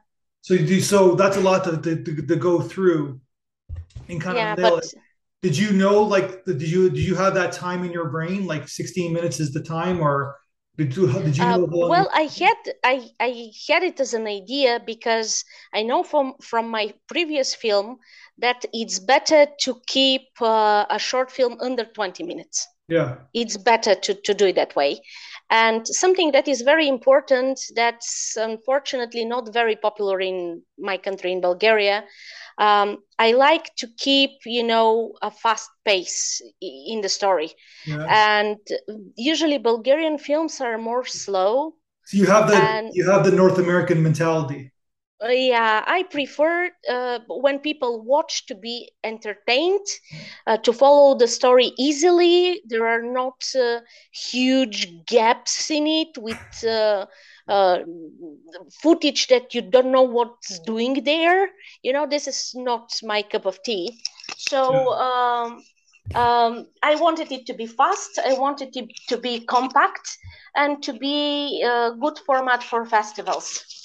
So 0.43 0.53
you 0.53 0.65
do 0.67 0.81
so 0.81 1.15
that's 1.15 1.37
a 1.37 1.41
lot 1.41 1.63
to 1.63 1.77
to, 1.77 2.03
to, 2.03 2.21
to 2.21 2.35
go 2.35 2.61
through 2.61 3.21
and 4.09 4.21
kind 4.21 4.37
yeah, 4.37 4.53
of 4.53 4.59
nail 4.59 4.75
but 4.75 4.83
it. 4.83 4.93
Did 5.41 5.57
you 5.57 5.71
know 5.71 6.03
like 6.03 6.45
did 6.45 6.61
you 6.61 6.89
did 6.89 6.99
you 6.99 7.15
have 7.15 7.33
that 7.35 7.53
time 7.53 7.83
in 7.83 7.91
your 7.91 8.09
brain 8.09 8.45
like 8.45 8.67
16 8.67 9.11
minutes 9.13 9.39
is 9.39 9.51
the 9.51 9.63
time 9.63 9.99
or 10.01 10.37
did 10.75 10.95
you 10.95 11.07
did 11.11 11.37
you 11.37 11.43
uh, 11.43 11.57
know 11.57 11.65
long 11.65 11.89
well, 11.89 12.09
I 12.13 12.23
had 12.23 12.57
I 12.83 13.07
I 13.19 13.51
had 13.69 13.83
it 13.83 13.99
as 13.99 14.13
an 14.13 14.27
idea 14.27 14.81
because 14.85 15.45
I 15.73 15.83
know 15.83 16.03
from 16.03 16.33
from 16.41 16.69
my 16.69 16.93
previous 17.07 17.55
film 17.55 17.99
that 18.39 18.65
it's 18.73 18.99
better 18.99 19.47
to 19.61 19.81
keep 19.87 20.23
uh, 20.41 20.85
a 20.89 20.99
short 20.99 21.31
film 21.31 21.57
under 21.61 21.85
20 21.85 22.23
minutes. 22.23 22.67
yeah. 22.87 23.15
it's 23.33 23.57
better 23.57 23.95
to, 23.95 24.13
to 24.13 24.33
do 24.33 24.47
it 24.47 24.55
that 24.55 24.75
way. 24.75 24.99
And 25.53 25.87
something 25.87 26.31
that 26.31 26.47
is 26.47 26.61
very 26.63 26.87
important 26.87 27.59
that's 27.75 28.35
unfortunately 28.35 29.23
not 29.23 29.53
very 29.53 29.75
popular 29.75 30.19
in 30.19 30.63
my 30.79 30.97
country, 30.97 31.31
in 31.31 31.41
Bulgaria. 31.41 32.05
Um, 32.57 33.03
I 33.19 33.33
like 33.33 33.65
to 33.77 33.87
keep, 34.05 34.31
you 34.45 34.63
know, 34.63 35.13
a 35.21 35.29
fast 35.29 35.69
pace 35.85 36.41
in 36.61 37.01
the 37.01 37.09
story. 37.09 37.49
Yeah. 37.85 38.05
And 38.09 38.57
usually 39.15 39.59
Bulgarian 39.59 40.17
films 40.17 40.59
are 40.59 40.79
more 40.79 41.05
slow. 41.05 41.75
So 42.05 42.17
you 42.17 42.25
have 42.25 42.49
the 42.49 42.57
And- 42.57 42.89
you 42.93 43.05
have 43.11 43.23
the 43.23 43.35
North 43.41 43.59
American 43.59 44.01
mentality. 44.01 44.72
Uh, 45.23 45.29
yeah, 45.29 45.83
I 45.87 46.03
prefer 46.03 46.69
uh, 46.89 47.19
when 47.27 47.59
people 47.59 48.01
watch 48.03 48.45
to 48.47 48.55
be 48.55 48.91
entertained, 49.03 49.85
uh, 50.47 50.57
to 50.57 50.73
follow 50.73 51.15
the 51.17 51.27
story 51.27 51.71
easily. 51.77 52.61
There 52.65 52.87
are 52.87 53.01
not 53.01 53.43
uh, 53.55 53.79
huge 54.11 55.05
gaps 55.05 55.69
in 55.71 55.87
it 55.87 56.17
with 56.17 56.63
uh, 56.67 57.05
uh, 57.47 57.79
footage 58.81 59.27
that 59.27 59.53
you 59.53 59.61
don't 59.61 59.91
know 59.91 60.03
what's 60.03 60.59
doing 60.59 61.03
there. 61.03 61.49
You 61.83 61.93
know, 61.93 62.07
this 62.07 62.27
is 62.27 62.51
not 62.55 62.89
my 63.03 63.21
cup 63.23 63.45
of 63.45 63.61
tea. 63.63 63.99
So 64.37 64.93
um, 64.93 65.63
um, 66.15 66.67
I 66.83 66.95
wanted 66.95 67.31
it 67.31 67.45
to 67.47 67.53
be 67.53 67.67
fast. 67.67 68.19
I 68.25 68.33
wanted 68.33 68.75
it 68.75 68.89
to 69.09 69.17
be 69.17 69.45
compact 69.45 70.17
and 70.55 70.81
to 70.83 70.93
be 70.93 71.61
a 71.63 71.91
good 71.99 72.19
format 72.19 72.63
for 72.63 72.85
festivals. 72.85 73.82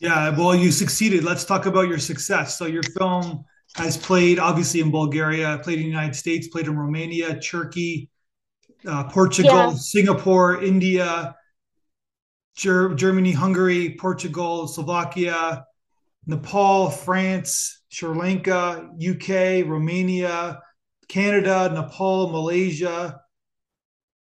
Yeah, 0.00 0.30
well, 0.36 0.54
you 0.54 0.70
succeeded. 0.70 1.24
Let's 1.24 1.44
talk 1.44 1.66
about 1.66 1.88
your 1.88 1.98
success. 1.98 2.56
So 2.56 2.66
your 2.66 2.82
film 2.96 3.44
has 3.74 3.96
played 3.96 4.38
obviously 4.38 4.80
in 4.80 4.90
Bulgaria, 4.90 5.58
played 5.62 5.78
in 5.78 5.84
the 5.84 5.88
United 5.90 6.14
States, 6.14 6.48
played 6.48 6.66
in 6.66 6.76
Romania, 6.76 7.38
Turkey, 7.40 8.08
uh, 8.86 9.04
Portugal, 9.04 9.52
Yeah. 9.52 9.74
Singapore, 9.74 10.62
India, 10.62 11.34
Ger- 12.56 12.94
Germany, 12.94 13.32
Hungary, 13.32 13.96
Portugal, 13.98 14.68
Slovakia, 14.68 15.64
Nepal, 16.26 16.90
France, 16.90 17.82
Sri 17.88 18.08
Lanka, 18.14 18.88
UK, 18.98 19.62
Romania, 19.62 20.60
Canada, 21.08 21.70
Nepal, 21.72 22.28
Malaysia. 22.30 23.20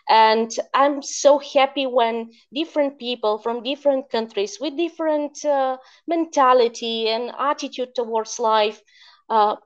And 0.09 0.51
i'm 0.75 1.03
so 1.03 1.39
happy 1.39 1.87
when 1.87 2.31
different 2.53 2.99
people 2.99 3.39
from 3.39 3.63
different 3.63 4.05
countries 4.11 4.59
with 4.61 4.77
different 4.77 5.45
uh, 5.45 5.77
mentality 6.07 7.09
and 7.09 7.33
attitude 7.39 7.95
towards 7.95 8.39
life 8.39 8.81
uh, 9.29 9.57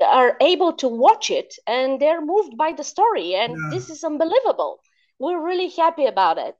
are 0.00 0.36
able 0.40 0.72
to 0.74 0.88
watch 0.88 1.30
it 1.30 1.54
and 1.66 2.00
they're 2.00 2.24
moved 2.24 2.56
by 2.56 2.72
the 2.72 2.84
story 2.84 3.34
and 3.34 3.58
Yeah. 3.58 3.70
this 3.70 3.90
is 3.90 4.04
unbelievable 4.04 4.80
we're 5.18 5.42
really 5.44 5.68
happy 5.70 6.06
about 6.06 6.38
it 6.38 6.56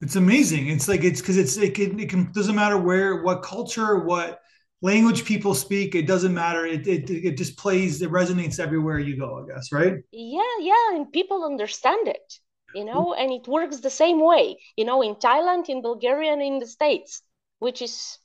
It's 0.00 0.16
amazing. 0.16 0.68
It's 0.68 0.88
like 0.88 1.04
it's 1.04 1.20
because 1.20 1.36
it's 1.36 1.56
it 1.58 1.74
can 1.74 2.00
it 2.00 2.08
can 2.08 2.32
doesn't 2.32 2.54
matter 2.54 2.78
where 2.78 3.22
what 3.22 3.42
culture 3.42 3.98
what 3.98 4.40
language 4.80 5.24
people 5.26 5.54
speak. 5.54 5.94
It 5.94 6.06
doesn't 6.06 6.32
matter. 6.32 6.64
It 6.64 6.86
it 6.86 7.10
it 7.10 7.36
just 7.36 7.58
plays. 7.58 8.00
It 8.00 8.10
resonates 8.10 8.58
everywhere 8.58 8.98
you 8.98 9.18
go. 9.18 9.44
I 9.44 9.52
guess 9.54 9.70
right. 9.72 9.96
yeah 10.12 10.56
yeah 10.60 10.94
and 10.96 11.12
people 11.12 11.44
understand 11.44 12.08
it 12.08 12.34
you 12.72 12.84
know 12.84 13.14
and 13.14 13.32
it 13.32 13.46
works 13.48 13.80
the 13.80 13.90
same 13.90 14.20
way 14.20 14.58
you 14.76 14.84
know 14.84 15.02
in 15.02 15.14
thailand 15.16 15.68
in 15.68 15.82
bulgaria 15.82 16.32
and 16.32 16.42
in 16.42 16.58
the 16.58 16.66
states 16.66 17.22
which 17.60 17.80
is 17.82 18.18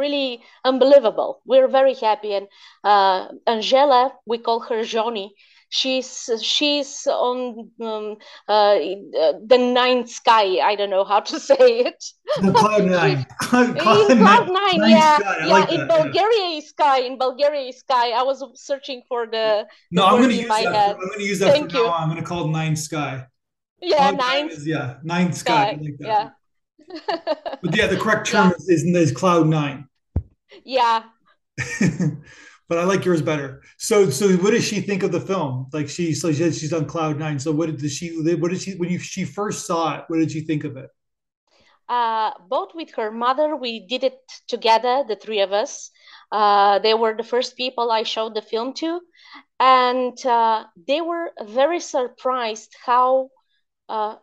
really 0.00 0.42
unbelievable 0.64 1.40
we're 1.44 1.68
very 1.68 1.94
happy 1.94 2.32
and 2.34 2.46
uh, 2.84 3.28
angela 3.46 4.12
we 4.26 4.38
call 4.38 4.60
her 4.60 4.82
johnny 4.84 5.34
she's 5.70 6.30
she's 6.42 7.06
on 7.06 7.70
um, 7.82 8.16
uh, 8.48 8.74
the 9.52 9.58
ninth 9.58 10.08
sky 10.08 10.46
i 10.70 10.74
don't 10.74 10.90
know 10.90 11.04
how 11.04 11.20
to 11.20 11.38
say 11.50 11.64
it 11.90 12.04
The 12.46 12.52
cloud 12.52 12.84
nine. 12.86 13.26
Cloud, 13.40 13.68
in 13.70 14.18
cloud 14.18 14.46
nine, 14.52 14.78
nine 14.80 14.90
yeah. 14.90 15.18
Yeah. 15.40 15.46
like 15.54 15.70
in 15.72 15.80
that, 15.88 15.88
yeah. 15.88 16.02
Bulgaria 16.02 16.46
is 16.58 16.68
sky. 16.74 16.98
In 17.08 17.14
Bulgaria 17.18 17.72
sky. 17.72 18.06
I 18.20 18.22
was 18.30 18.38
searching 18.68 19.00
for 19.08 19.20
the 19.34 19.46
No, 19.90 20.02
the 20.02 20.08
I'm 20.08 20.20
gonna 20.22 20.34
use 20.42 20.48
my 20.56 20.62
that. 20.62 20.74
head. 20.74 20.96
I'm 21.02 21.08
gonna 21.12 21.28
use 21.32 21.38
that 21.42 21.52
Thank 21.54 21.70
for 21.72 21.78
you. 21.78 21.84
now. 21.84 21.92
on. 21.94 22.02
I'm 22.02 22.08
gonna 22.12 22.28
call 22.32 22.42
it 22.48 22.52
nine 22.62 22.76
sky. 22.76 23.12
Yeah, 23.80 23.96
Cloud 24.12 24.18
nine 24.26 24.46
is 24.56 24.66
yeah, 24.74 24.86
nine 25.02 25.32
sky. 25.32 25.64
Sky. 25.72 25.78
like 25.86 25.96
that. 25.98 26.08
Yeah. 26.12 26.26
But 26.86 27.76
yeah, 27.76 27.86
the 27.86 27.96
correct 27.96 28.26
term 28.30 28.52
is, 28.52 28.68
is, 28.68 28.84
is 28.84 29.12
cloud 29.12 29.46
nine. 29.46 29.88
yeah. 30.64 31.04
but 32.68 32.78
I 32.78 32.84
like 32.84 33.04
yours 33.04 33.20
better. 33.20 33.62
So, 33.78 34.10
so 34.10 34.28
what 34.36 34.52
does 34.52 34.64
she 34.64 34.80
think 34.80 35.02
of 35.02 35.12
the 35.12 35.20
film? 35.20 35.66
Like 35.72 35.88
she, 35.88 36.14
so 36.14 36.32
she, 36.32 36.52
she's 36.52 36.72
on 36.72 36.86
cloud 36.86 37.18
nine. 37.18 37.38
So 37.38 37.50
what 37.50 37.76
did 37.76 37.90
she? 37.90 38.10
What 38.10 38.50
did 38.50 38.60
she? 38.60 38.76
When 38.76 38.90
you 38.90 38.98
she 38.98 39.24
first 39.24 39.66
saw 39.66 39.98
it, 39.98 40.04
what 40.08 40.18
did 40.18 40.30
she 40.30 40.42
think 40.42 40.64
of 40.64 40.76
it? 40.76 40.90
uh, 41.88 42.32
both 42.48 42.74
with 42.74 42.94
her 42.94 43.10
mother. 43.10 43.56
We 43.56 43.86
did 43.86 44.04
it 44.04 44.20
together, 44.46 45.04
the 45.06 45.16
three 45.16 45.40
of 45.40 45.52
us. 45.52 45.90
Uh, 46.30 46.78
they 46.80 46.94
were 46.94 47.16
the 47.16 47.24
first 47.24 47.56
people 47.56 47.90
I 47.90 48.02
showed 48.02 48.34
the 48.34 48.42
film 48.42 48.74
to, 48.74 49.00
and 49.58 50.26
uh, 50.26 50.64
they 50.86 51.00
were 51.00 51.32
very 51.42 51.80
surprised 51.80 52.76
how 52.84 53.30
uh, 53.88 54.16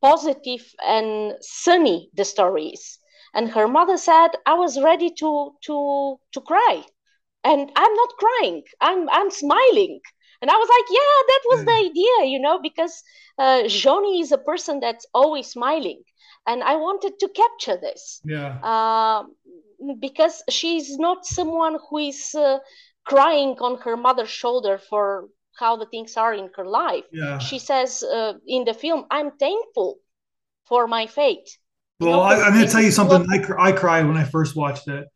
positive 0.00 0.64
and 0.84 1.34
sunny 1.40 2.10
the 2.14 2.24
story 2.24 2.68
is. 2.68 2.98
And 3.34 3.50
her 3.50 3.68
mother 3.68 3.96
said, 3.96 4.30
"I 4.46 4.54
was 4.54 4.80
ready 4.80 5.10
to 5.20 5.52
to 5.66 6.18
to 6.32 6.40
cry, 6.40 6.84
and 7.44 7.70
I'm 7.76 7.94
not 7.94 8.10
crying. 8.18 8.62
I'm 8.80 9.08
I'm 9.10 9.30
smiling." 9.30 10.00
And 10.40 10.50
I 10.50 10.56
was 10.56 10.68
like, 10.76 10.88
"Yeah, 10.90 11.16
that 11.30 11.42
was 11.50 11.64
the 11.64 11.72
mm. 11.72 11.86
idea, 11.90 12.30
you 12.32 12.38
know, 12.38 12.58
because 12.60 13.02
uh, 13.38 13.62
Joni 13.64 14.20
is 14.20 14.32
a 14.32 14.38
person 14.38 14.80
that's 14.80 15.06
always 15.12 15.48
smiling." 15.48 16.02
and 16.46 16.62
I 16.62 16.76
wanted 16.76 17.18
to 17.18 17.28
capture 17.28 17.76
this. 17.76 18.20
Yeah. 18.24 18.58
Uh, 18.62 19.24
because 20.00 20.42
she's 20.48 20.96
not 20.96 21.26
someone 21.26 21.78
who 21.90 21.98
is 21.98 22.34
uh, 22.34 22.58
crying 23.04 23.56
on 23.60 23.80
her 23.82 23.96
mother's 23.96 24.30
shoulder 24.30 24.78
for 24.78 25.28
how 25.58 25.76
the 25.76 25.86
things 25.86 26.16
are 26.16 26.34
in 26.34 26.50
her 26.56 26.66
life. 26.66 27.04
Yeah. 27.12 27.38
She 27.38 27.58
says 27.58 28.02
uh, 28.02 28.34
in 28.46 28.64
the 28.64 28.74
film, 28.74 29.04
"I'm 29.10 29.32
thankful 29.32 29.98
for 30.66 30.86
my 30.86 31.06
fate." 31.06 31.48
Well, 31.98 32.10
you 32.10 32.16
know, 32.16 32.22
I, 32.22 32.46
am 32.46 32.52
going 32.52 32.66
to 32.66 32.70
tell 32.70 32.82
you 32.82 32.90
something. 32.90 33.26
I, 33.30 33.38
cr- 33.38 33.58
I 33.58 33.72
cried 33.72 34.06
when 34.06 34.16
I 34.18 34.24
first 34.24 34.54
watched 34.54 34.86
it. 34.88 35.06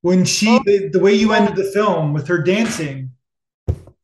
When 0.00 0.24
she, 0.24 0.48
oh, 0.48 0.60
the, 0.64 0.88
the, 0.90 1.00
way 1.00 1.14
you 1.14 1.30
yeah. 1.30 1.38
ended 1.38 1.56
the 1.56 1.70
film 1.72 2.12
with 2.12 2.26
her 2.28 2.38
dancing, 2.38 3.10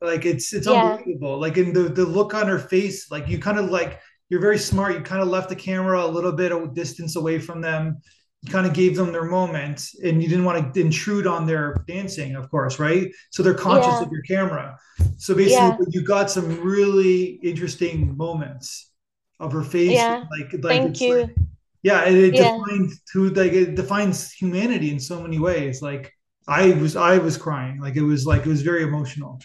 like 0.01 0.25
it's 0.25 0.53
it's 0.53 0.67
yeah. 0.67 0.93
unbelievable. 0.93 1.39
Like 1.39 1.57
in 1.57 1.73
the 1.73 1.85
the 1.85 2.05
look 2.05 2.35
on 2.35 2.47
her 2.47 2.59
face, 2.59 3.11
like 3.11 3.29
you 3.29 3.39
kind 3.39 3.59
of 3.59 3.67
like 3.67 4.01
you're 4.29 4.41
very 4.41 4.59
smart. 4.59 4.95
You 4.95 5.01
kind 5.01 5.23
of 5.23 5.29
left 5.29 5.49
the 5.49 5.57
camera 5.57 6.05
a 6.05 6.07
little 6.07 6.33
bit 6.33 6.53
of 6.53 6.75
distance 6.75 7.17
away 7.17 7.39
from 7.39 7.61
them. 7.61 8.01
You 8.43 8.51
kind 8.51 8.67
of 8.67 8.73
gave 8.73 8.97
them 8.97 9.13
their 9.13 9.25
moment, 9.25 9.87
and 10.03 10.23
you 10.23 10.29
didn't 10.29 10.45
want 10.45 10.73
to 10.73 10.81
intrude 10.81 11.27
on 11.27 11.47
their 11.47 11.75
dancing, 11.87 12.37
of 12.37 12.51
course, 12.51 12.79
right? 12.79 13.13
So 13.31 13.43
they're 13.43 13.53
conscious 13.53 13.93
yeah. 13.93 14.03
of 14.03 14.11
your 14.11 14.23
camera. 14.23 14.79
So 15.19 15.35
basically, 15.35 15.59
yeah. 15.59 15.77
you 15.89 16.03
got 16.03 16.31
some 16.31 16.61
really 16.63 17.39
interesting 17.43 18.17
moments 18.17 18.91
of 19.39 19.53
her 19.53 19.63
face. 19.63 19.93
Yeah. 19.93 20.25
Like, 20.31 20.53
like 20.53 20.63
thank 20.63 21.01
you. 21.03 21.23
Like, 21.23 21.37
yeah, 21.83 22.05
it, 22.05 22.15
it 22.15 22.35
yeah. 22.35 22.57
defines 22.57 23.01
who 23.13 23.31
like 23.31 23.53
it 23.53 23.75
defines 23.75 24.33
humanity 24.33 24.91
in 24.91 25.01
so 25.01 25.21
many 25.21 25.39
ways. 25.39 25.83
Like 25.83 26.13
I 26.49 26.73
was, 26.73 26.97
I 26.97 27.19
was 27.19 27.37
crying. 27.37 27.81
Like 27.81 27.97
it 27.97 28.03
was 28.03 28.27
like 28.27 28.47
it 28.47 28.49
was 28.49 28.63
very 28.63 28.83
emotional. 28.83 29.41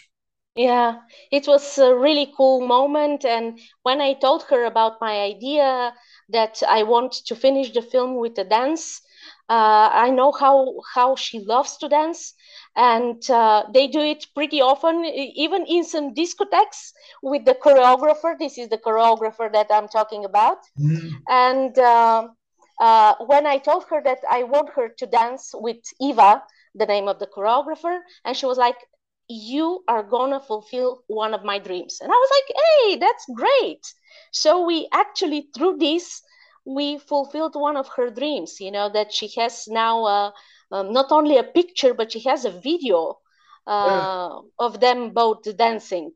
Yeah, 0.56 1.00
it 1.34 1.48
was 1.48 1.78
a 1.78 1.94
really 1.94 2.32
cool 2.38 2.66
moment. 2.66 3.25
And 3.25 3.60
when 3.84 4.00
I 4.00 4.14
told 4.14 4.44
her 4.44 4.64
about 4.64 5.02
my 5.02 5.20
idea 5.20 5.94
that 6.29 6.62
I 6.67 6.84
want 6.84 7.13
to 7.25 7.36
finish 7.36 7.74
the 7.74 7.82
film 7.82 8.17
with 8.17 8.38
a 8.38 8.44
dance, 8.44 9.01
uh, 9.48 9.89
I 9.91 10.10
know 10.10 10.32
how 10.32 10.75
how 10.94 11.15
she 11.15 11.39
loves 11.39 11.77
to 11.77 11.88
dance, 11.88 12.34
and 12.75 13.29
uh, 13.29 13.65
they 13.74 13.88
do 13.88 14.00
it 14.00 14.25
pretty 14.34 14.62
often, 14.62 15.05
even 15.05 15.65
in 15.67 15.84
some 15.84 16.15
discotheques 16.15 16.94
with 17.22 17.46
the 17.46 17.53
choreographer. 17.53 18.38
This 18.38 18.58
is 18.58 18.70
the 18.70 18.79
choreographer 18.79 19.51
that 19.53 19.67
I'm 19.70 19.88
talking 19.88 20.25
about. 20.25 20.60
Mm-hmm. 20.79 21.10
And 21.29 21.77
uh, 21.77 22.27
uh 22.79 23.13
when 23.27 23.46
I 23.46 23.58
told 23.60 23.86
her 23.89 24.01
that 24.03 24.20
I 24.29 24.44
want 24.44 24.70
her 24.75 24.89
to 24.89 25.05
dance 25.05 25.51
with 25.53 25.77
Eva, 26.01 26.41
the 26.74 26.88
name 26.88 27.08
of 27.08 27.20
the 27.20 27.27
choreographer, 27.27 28.00
and 28.25 28.36
she 28.36 28.48
was 28.48 28.58
like, 28.58 28.77
you 29.27 29.84
are 29.88 30.03
gonna 30.03 30.39
fulfill 30.39 31.03
one 31.08 31.34
of 31.34 31.44
my 31.44 31.60
dreams. 31.60 32.00
And 32.01 32.12
i 32.12 32.15
was 32.15 32.32
like 32.38 32.58
hey 32.63 32.98
that's 32.98 33.25
great. 33.34 33.82
So 34.32 34.65
we 34.65 34.88
actually 34.91 35.50
through 35.55 35.77
this 35.77 36.22
we 36.65 36.98
fulfilled 36.98 37.55
one 37.55 37.77
of 37.77 37.88
her 37.96 38.10
dreams 38.10 38.60
you 38.60 38.72
know 38.72 38.89
that 38.89 39.13
she 39.13 39.29
has 39.38 39.67
now 39.67 40.03
uh, 40.05 40.32
um, 40.72 40.91
not 40.94 41.12
only 41.12 41.38
a 41.38 41.44
picture 41.44 41.94
but 41.94 42.12
she 42.12 42.22
has 42.22 42.46
a 42.46 42.51
video 42.51 43.20
uh, 43.67 43.89
yeah. 43.89 44.39
of 44.60 44.80
them 44.80 45.12
both 45.12 45.43
dancing. 45.58 46.12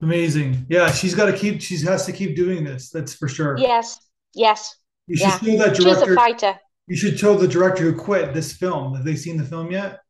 Amazing. 0.00 0.66
Yeah 0.68 0.90
she's 0.90 1.14
got 1.14 1.26
to 1.26 1.36
keep 1.36 1.60
she 1.60 1.76
has 1.84 2.06
to 2.06 2.12
keep 2.12 2.36
doing 2.36 2.64
this 2.64 2.90
that's 2.90 3.14
for 3.14 3.28
sure. 3.28 3.58
Yes 3.58 3.98
yes. 4.34 4.76
You 5.06 5.16
should 5.16 5.26
yeah. 5.26 5.38
show 5.38 5.58
that 5.58 5.76
director 5.76 5.82
she's 5.82 6.02
a 6.02 6.14
fighter. 6.14 6.60
You 6.86 6.96
should 6.96 7.18
show 7.18 7.34
the 7.36 7.48
director 7.48 7.82
who 7.84 7.94
quit 7.94 8.32
this 8.32 8.54
film. 8.54 8.94
Have 8.94 9.04
they 9.04 9.16
seen 9.16 9.36
the 9.36 9.44
film 9.44 9.70
yet 9.70 10.00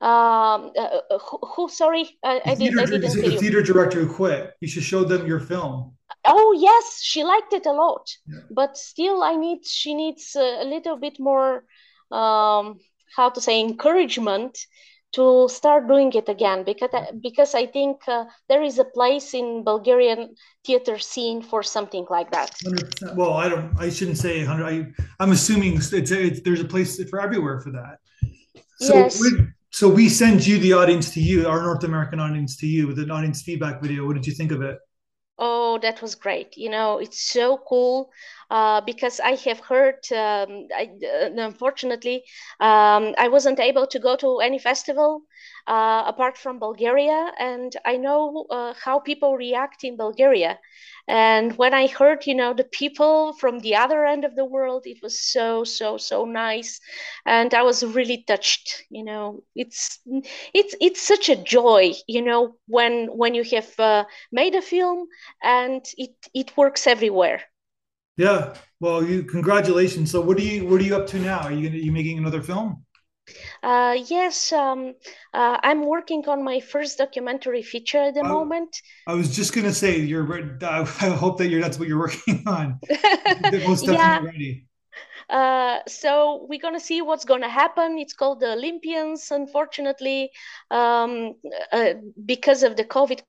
um, 0.00 0.72
uh, 0.78 1.00
uh, 1.10 1.18
who, 1.18 1.38
who, 1.54 1.68
Sorry, 1.68 2.08
I, 2.24 2.40
I, 2.46 2.54
did, 2.54 2.78
I 2.78 2.86
didn't 2.86 3.12
the 3.20 3.32
you. 3.32 3.38
theater 3.38 3.60
director 3.60 4.00
who 4.00 4.12
quit. 4.12 4.54
You 4.60 4.68
should 4.68 4.82
show 4.82 5.04
them 5.04 5.26
your 5.26 5.40
film. 5.40 5.92
Oh 6.24 6.56
yes, 6.58 7.00
she 7.02 7.22
liked 7.22 7.52
it 7.52 7.66
a 7.66 7.72
lot, 7.72 8.08
yeah. 8.26 8.38
but 8.50 8.78
still, 8.78 9.22
I 9.22 9.36
need. 9.36 9.66
She 9.66 9.94
needs 9.94 10.34
a 10.36 10.64
little 10.64 10.96
bit 10.96 11.20
more. 11.20 11.64
Um, 12.10 12.80
how 13.14 13.28
to 13.28 13.40
say 13.40 13.60
encouragement 13.60 14.56
to 15.12 15.48
start 15.48 15.88
doing 15.88 16.12
it 16.12 16.28
again 16.28 16.64
because 16.64 16.90
because 17.20 17.54
I 17.54 17.66
think 17.66 17.96
uh, 18.08 18.24
there 18.48 18.62
is 18.62 18.78
a 18.78 18.84
place 18.84 19.34
in 19.34 19.64
Bulgarian 19.64 20.34
theater 20.64 20.98
scene 20.98 21.42
for 21.42 21.62
something 21.62 22.06
like 22.08 22.30
that. 22.30 22.52
100%. 22.64 23.16
Well, 23.16 23.34
I 23.34 23.48
don't. 23.48 23.78
I 23.78 23.90
shouldn't 23.90 24.18
say 24.18 24.44
hundred. 24.44 24.66
I 24.66 24.86
I'm 25.20 25.32
assuming 25.32 25.76
it's, 25.76 25.92
it's, 25.92 26.40
there's 26.40 26.60
a 26.60 26.70
place 26.74 27.02
for 27.10 27.20
everywhere 27.20 27.60
for 27.60 27.70
that. 27.72 27.98
So 28.78 28.94
yes 28.94 29.20
so 29.70 29.88
we 29.88 30.08
send 30.08 30.46
you 30.46 30.58
the 30.58 30.72
audience 30.72 31.14
to 31.14 31.20
you, 31.20 31.46
our 31.48 31.62
North 31.62 31.84
American 31.84 32.20
audience 32.20 32.56
to 32.56 32.66
you 32.66 32.86
with 32.86 32.98
an 32.98 33.10
audience 33.10 33.42
feedback 33.42 33.80
video. 33.80 34.06
What 34.06 34.14
did 34.14 34.26
you 34.26 34.32
think 34.32 34.52
of 34.52 34.62
it? 34.62 34.78
Oh, 35.38 35.78
that 35.78 36.02
was 36.02 36.14
great. 36.16 36.56
You 36.56 36.70
know, 36.70 36.98
it's 36.98 37.20
so 37.20 37.58
cool 37.66 38.10
uh, 38.50 38.80
because 38.82 39.20
I 39.20 39.36
have 39.46 39.60
heard, 39.60 40.00
um, 40.12 40.66
I, 40.74 40.90
uh, 41.04 41.30
unfortunately, 41.36 42.24
um, 42.60 43.14
I 43.18 43.28
wasn't 43.28 43.60
able 43.60 43.86
to 43.88 43.98
go 43.98 44.16
to 44.16 44.38
any 44.40 44.58
festival 44.58 45.22
uh, 45.66 46.02
apart 46.06 46.36
from 46.36 46.58
Bulgaria. 46.58 47.32
And 47.38 47.74
I 47.84 47.96
know 47.96 48.46
uh, 48.50 48.74
how 48.84 48.98
people 49.00 49.36
react 49.36 49.84
in 49.84 49.96
Bulgaria. 49.96 50.58
And 51.08 51.56
when 51.58 51.74
I 51.74 51.86
heard, 51.88 52.26
you 52.26 52.34
know, 52.34 52.54
the 52.54 52.64
people 52.64 53.32
from 53.34 53.60
the 53.60 53.76
other 53.76 54.04
end 54.04 54.24
of 54.24 54.36
the 54.36 54.44
world, 54.44 54.86
it 54.86 54.98
was 55.02 55.20
so, 55.20 55.64
so, 55.64 55.96
so 55.96 56.24
nice. 56.24 56.80
And 57.26 57.52
I 57.54 57.62
was 57.62 57.84
really 57.84 58.24
touched. 58.26 58.84
You 58.90 59.04
know, 59.04 59.42
it's 59.54 60.00
it's 60.54 60.74
it's 60.80 61.02
such 61.02 61.28
a 61.28 61.36
joy, 61.36 61.92
you 62.06 62.22
know, 62.22 62.56
when 62.66 63.06
when 63.16 63.34
you 63.34 63.44
have 63.44 63.78
uh, 63.78 64.04
made 64.32 64.54
a 64.54 64.62
film 64.62 65.06
and 65.42 65.84
it 65.96 66.14
it 66.34 66.56
works 66.56 66.86
everywhere. 66.86 67.42
Yeah. 68.16 68.54
Well, 68.80 69.04
you 69.04 69.24
congratulations. 69.24 70.10
So 70.10 70.20
what 70.20 70.38
are 70.38 70.42
you 70.42 70.66
what 70.66 70.80
are 70.80 70.84
you 70.84 70.96
up 70.96 71.06
to 71.08 71.18
now? 71.18 71.40
Are 71.40 71.52
you 71.52 71.68
gonna, 71.68 71.80
are 71.80 71.84
you 71.84 71.92
making 71.92 72.18
another 72.18 72.42
film? 72.42 72.84
Uh, 73.62 73.96
yes, 74.08 74.52
um, 74.52 74.94
uh, 75.34 75.58
I'm 75.62 75.86
working 75.86 76.26
on 76.28 76.42
my 76.42 76.60
first 76.60 76.98
documentary 76.98 77.62
feature 77.62 77.98
at 77.98 78.14
the 78.14 78.24
moment. 78.24 78.80
I 79.06 79.14
was 79.14 79.34
just 79.34 79.54
gonna 79.54 79.72
say 79.72 79.98
you're. 80.00 80.24
I 80.62 80.84
hope 80.84 81.38
that 81.38 81.48
you're. 81.48 81.60
That's 81.60 81.78
what 81.78 81.88
you're 81.88 81.98
working 81.98 82.42
on. 82.46 82.80
Yeah. 83.82 84.20
ready. 84.22 84.66
Uh, 85.28 85.78
so 85.86 86.46
we're 86.48 86.60
gonna 86.60 86.80
see 86.80 87.02
what's 87.02 87.24
gonna 87.24 87.48
happen. 87.48 87.98
It's 87.98 88.14
called 88.14 88.40
the 88.40 88.52
Olympians. 88.52 89.30
Unfortunately, 89.30 90.30
um, 90.70 91.34
uh, 91.72 91.94
because 92.26 92.62
of 92.62 92.76
the 92.76 92.84
COVID 92.84 93.20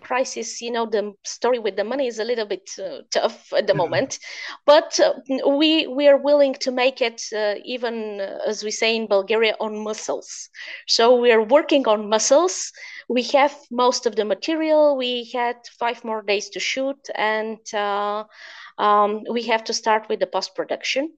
crisis 0.00 0.60
you 0.60 0.70
know 0.70 0.86
the 0.86 1.12
story 1.24 1.58
with 1.58 1.76
the 1.76 1.84
money 1.84 2.06
is 2.06 2.18
a 2.18 2.24
little 2.24 2.46
bit 2.46 2.68
uh, 2.78 2.98
tough 3.10 3.52
at 3.52 3.66
the 3.66 3.72
yeah. 3.72 3.76
moment 3.76 4.18
but 4.66 4.98
uh, 5.00 5.12
we 5.46 5.86
we 5.86 6.08
are 6.08 6.16
willing 6.16 6.54
to 6.54 6.70
make 6.70 7.00
it 7.00 7.22
uh, 7.36 7.54
even 7.64 8.20
uh, 8.20 8.38
as 8.46 8.64
we 8.64 8.70
say 8.70 8.96
in 8.96 9.06
bulgaria 9.06 9.54
on 9.60 9.84
muscles. 9.84 10.48
So 10.86 11.16
we 11.16 11.32
are 11.32 11.42
working 11.42 11.86
on 11.86 12.08
muscles. 12.08 12.72
We 13.08 13.22
have 13.34 13.54
most 13.70 14.06
of 14.06 14.16
the 14.16 14.24
material. 14.24 14.96
We 14.96 15.30
had 15.32 15.56
five 15.78 16.04
more 16.04 16.22
days 16.22 16.48
to 16.50 16.60
shoot 16.60 17.00
and 17.14 17.58
uh, 17.74 18.24
um, 18.78 19.22
we 19.30 19.42
have 19.44 19.64
to 19.64 19.72
start 19.72 20.08
with 20.08 20.20
the 20.20 20.26
post 20.26 20.54
production 20.54 21.12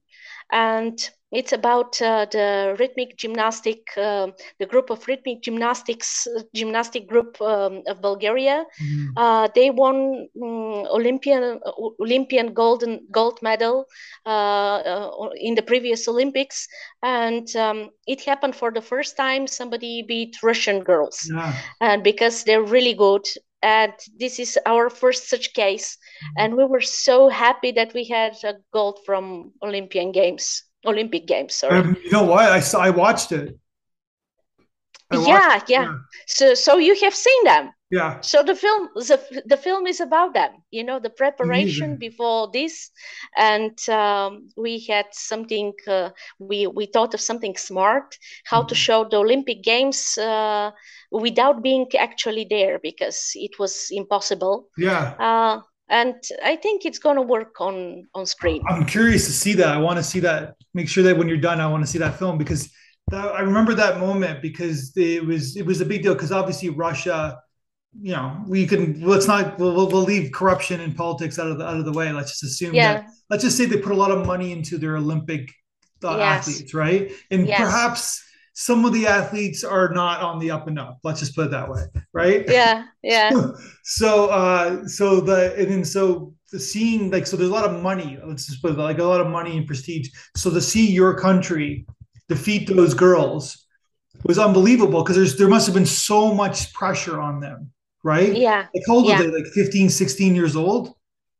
and 0.51 0.97
it's 1.33 1.51
about 1.51 2.01
uh, 2.01 2.25
the 2.31 2.75
rhythmic 2.79 3.17
gymnastic, 3.17 3.87
uh, 3.97 4.27
the 4.59 4.65
group 4.65 4.89
of 4.89 5.07
rhythmic 5.07 5.41
gymnastics, 5.41 6.27
gymnastic 6.53 7.07
group 7.07 7.41
um, 7.41 7.81
of 7.87 8.01
Bulgaria. 8.01 8.65
Mm-hmm. 8.81 9.17
Uh, 9.17 9.47
they 9.55 9.69
won 9.69 10.27
um, 10.41 10.85
Olympian 10.91 11.59
Olympian 11.99 12.53
golden 12.53 13.07
gold 13.11 13.39
medal 13.41 13.85
uh, 14.25 14.29
uh, 14.29 15.29
in 15.35 15.55
the 15.55 15.63
previous 15.63 16.07
Olympics, 16.07 16.67
and 17.01 17.53
um, 17.55 17.89
it 18.07 18.21
happened 18.21 18.55
for 18.55 18.71
the 18.71 18.81
first 18.81 19.17
time. 19.17 19.47
Somebody 19.47 20.03
beat 20.03 20.37
Russian 20.43 20.83
girls, 20.83 21.29
yeah. 21.33 21.53
and 21.81 22.03
because 22.03 22.43
they're 22.43 22.63
really 22.63 22.93
good, 22.93 23.25
and 23.63 23.93
this 24.19 24.39
is 24.39 24.59
our 24.65 24.89
first 24.89 25.29
such 25.29 25.53
case 25.53 25.95
mm-hmm. 25.95 26.43
and 26.43 26.55
we 26.55 26.65
were 26.65 26.81
so 26.81 27.29
happy 27.29 27.71
that 27.71 27.93
we 27.93 28.03
had 28.03 28.35
a 28.43 28.53
gold 28.73 28.99
from 29.05 29.51
olympian 29.63 30.11
games 30.11 30.63
olympic 30.85 31.25
games 31.25 31.55
sorry 31.55 31.79
um, 31.79 31.97
you 32.03 32.11
know 32.11 32.23
what 32.23 32.51
i 32.51 32.59
saw 32.59 32.79
i 32.79 32.89
watched 32.89 33.31
it 33.31 33.57
I 35.11 35.17
yeah, 35.17 35.49
watched, 35.49 35.69
yeah 35.69 35.83
yeah 35.83 35.93
so 36.27 36.53
so 36.53 36.77
you 36.77 36.95
have 37.01 37.15
seen 37.15 37.43
them 37.43 37.71
Yeah. 37.93 38.21
So 38.21 38.41
the 38.41 38.55
film, 38.55 38.89
the, 38.95 39.43
the 39.45 39.55
film 39.55 39.85
is 39.85 39.99
about 40.01 40.33
them. 40.33 40.49
You 40.71 40.83
know, 40.83 40.99
the 40.99 41.11
preparation 41.11 41.91
Amazing. 41.91 41.99
before 41.99 42.49
this, 42.51 42.89
and 43.37 43.77
um, 43.87 44.49
we 44.57 44.79
had 44.89 45.05
something. 45.11 45.73
Uh, 45.87 46.09
we 46.39 46.65
we 46.65 46.87
thought 46.87 47.13
of 47.13 47.21
something 47.21 47.55
smart, 47.55 48.17
how 48.45 48.61
mm-hmm. 48.61 48.69
to 48.69 48.75
show 48.75 49.05
the 49.07 49.17
Olympic 49.17 49.61
Games 49.61 50.17
uh, 50.17 50.71
without 51.11 51.61
being 51.61 51.85
actually 51.99 52.47
there 52.49 52.79
because 52.81 53.33
it 53.35 53.59
was 53.59 53.89
impossible. 53.91 54.69
Yeah. 54.75 55.13
Uh, 55.19 55.61
and 55.93 56.15
I 56.43 56.55
think 56.55 56.85
it's 56.85 56.97
going 56.97 57.17
to 57.17 57.21
work 57.21 57.61
on 57.61 58.07
on 58.15 58.25
screen. 58.25 58.63
I'm 58.67 58.85
curious 58.85 59.27
to 59.27 59.31
see 59.31 59.53
that. 59.53 59.67
I 59.67 59.77
want 59.77 59.97
to 59.97 60.03
see 60.03 60.19
that. 60.21 60.55
Make 60.73 60.89
sure 60.89 61.03
that 61.03 61.15
when 61.15 61.27
you're 61.27 61.37
done, 61.37 61.61
I 61.61 61.67
want 61.67 61.83
to 61.83 61.87
see 61.87 61.99
that 61.99 62.17
film 62.17 62.39
because 62.39 62.71
that, 63.11 63.23
I 63.27 63.41
remember 63.41 63.75
that 63.75 63.99
moment 63.99 64.41
because 64.41 64.91
it 64.97 65.23
was 65.23 65.55
it 65.55 65.65
was 65.65 65.81
a 65.81 65.85
big 65.85 66.01
deal 66.01 66.15
because 66.15 66.31
obviously 66.31 66.69
Russia, 66.69 67.39
you 68.01 68.13
know, 68.13 68.43
we 68.47 68.65
can 68.65 69.01
let's 69.01 69.27
not 69.27 69.59
we'll, 69.59 69.75
we'll 69.75 70.01
leave 70.01 70.31
corruption 70.31 70.81
and 70.81 70.95
politics 70.95 71.37
out 71.37 71.47
of 71.47 71.59
the 71.59 71.65
out 71.65 71.77
of 71.77 71.85
the 71.85 71.93
way. 71.93 72.11
Let's 72.11 72.31
just 72.31 72.43
assume 72.43 72.73
yeah. 72.73 72.93
that 72.93 73.09
let's 73.29 73.43
just 73.43 73.55
say 73.55 73.65
they 73.65 73.77
put 73.77 73.91
a 73.91 74.01
lot 74.03 74.09
of 74.09 74.25
money 74.25 74.51
into 74.51 74.79
their 74.79 74.97
Olympic 74.97 75.51
uh, 76.03 76.17
yes. 76.17 76.47
athletes, 76.47 76.73
right? 76.73 77.11
And 77.29 77.47
yes. 77.47 77.59
perhaps 77.59 78.23
some 78.53 78.85
of 78.85 78.93
the 78.93 79.07
athletes 79.07 79.63
are 79.63 79.89
not 79.89 80.21
on 80.21 80.37
the 80.39 80.51
up 80.51 80.67
and 80.67 80.79
up. 80.79 80.99
Let's 81.03 81.19
just 81.19 81.35
put 81.35 81.47
it 81.47 81.51
that 81.51 81.69
way, 81.69 81.85
right? 82.13 82.45
Yeah, 82.47 82.85
yeah. 83.01 83.31
so, 83.83 84.29
uh, 84.29 84.87
so 84.87 85.19
the 85.19 85.55
and 85.57 85.69
then 85.69 85.85
so 85.85 86.33
the 86.51 86.59
seeing 86.59 87.09
like 87.09 87.25
so 87.25 87.35
there's 87.35 87.49
a 87.49 87.53
lot 87.53 87.65
of 87.65 87.81
money. 87.81 88.19
Let's 88.23 88.45
just 88.45 88.61
put 88.61 88.71
it 88.71 88.77
like 88.77 88.99
a 88.99 89.03
lot 89.03 89.21
of 89.21 89.27
money 89.27 89.57
and 89.57 89.65
prestige. 89.65 90.09
So 90.37 90.51
to 90.51 90.61
see 90.61 90.91
your 90.91 91.19
country 91.19 91.85
defeat 92.29 92.67
those 92.67 92.93
girls 92.93 93.65
was 94.23 94.37
unbelievable 94.37 95.01
because 95.01 95.15
there's 95.15 95.35
there 95.35 95.49
must 95.49 95.65
have 95.65 95.73
been 95.73 95.85
so 95.85 96.33
much 96.33 96.71
pressure 96.73 97.19
on 97.19 97.39
them, 97.39 97.71
right? 98.03 98.35
Yeah. 98.35 98.67
Like 98.73 98.83
how 98.87 98.93
old 98.93 99.07
yeah. 99.07 99.19
are 99.19 99.23
they? 99.23 99.31
Like 99.31 99.47
15, 99.47 99.89
16 99.89 100.35
years 100.35 100.55
old? 100.55 100.93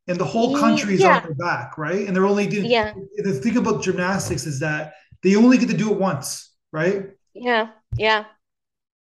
And 0.08 0.18
the 0.18 0.26
whole 0.26 0.58
country 0.58 0.96
is 0.96 1.00
yeah. 1.00 1.18
on 1.18 1.24
their 1.24 1.36
back, 1.36 1.78
right? 1.78 2.06
And 2.06 2.14
they're 2.14 2.26
only 2.26 2.46
doing 2.46 2.70
yeah. 2.70 2.94
the 3.18 3.34
thing 3.34 3.56
about 3.56 3.84
gymnastics 3.84 4.46
is 4.46 4.60
that 4.60 4.96
they 5.22 5.38
only 5.38 5.58
get 5.58 5.70
to 5.70 5.78
do 5.78 5.94
it 5.94 5.98
once 5.98 6.53
right? 6.74 7.12
Yeah, 7.34 7.70
yeah. 7.98 8.26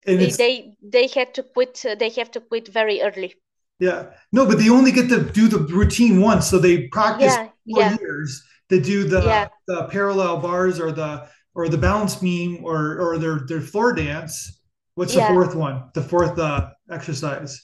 And 0.06 0.18
they, 0.18 0.30
they 0.30 0.76
they 0.82 1.06
had 1.06 1.34
to 1.34 1.44
quit. 1.44 1.84
Uh, 1.88 1.94
they 1.94 2.08
have 2.10 2.30
to 2.32 2.40
quit 2.40 2.68
very 2.68 3.00
early. 3.02 3.34
Yeah, 3.78 4.06
no, 4.32 4.46
but 4.46 4.58
they 4.58 4.68
only 4.68 4.92
get 4.92 5.08
to 5.10 5.22
do 5.22 5.46
the 5.46 5.58
routine 5.58 6.20
once, 6.20 6.48
so 6.48 6.58
they 6.58 6.88
practice 6.88 7.34
yeah, 7.34 7.48
four 7.72 7.82
yeah. 7.82 7.96
years 8.00 8.42
to 8.70 8.80
do 8.80 9.04
the 9.04 9.22
yeah. 9.22 9.48
the 9.68 9.84
parallel 9.84 10.38
bars 10.38 10.80
or 10.80 10.90
the 10.90 11.28
or 11.54 11.68
the 11.68 11.78
balance 11.78 12.16
beam 12.16 12.64
or 12.64 12.98
or 12.98 13.18
their 13.18 13.40
their 13.46 13.60
floor 13.60 13.92
dance. 13.92 14.60
What's 14.94 15.14
the 15.14 15.24
fourth 15.26 15.54
one? 15.54 15.84
The 15.94 16.02
fourth 16.02 16.38
uh, 16.38 16.70
exercise. 16.90 17.62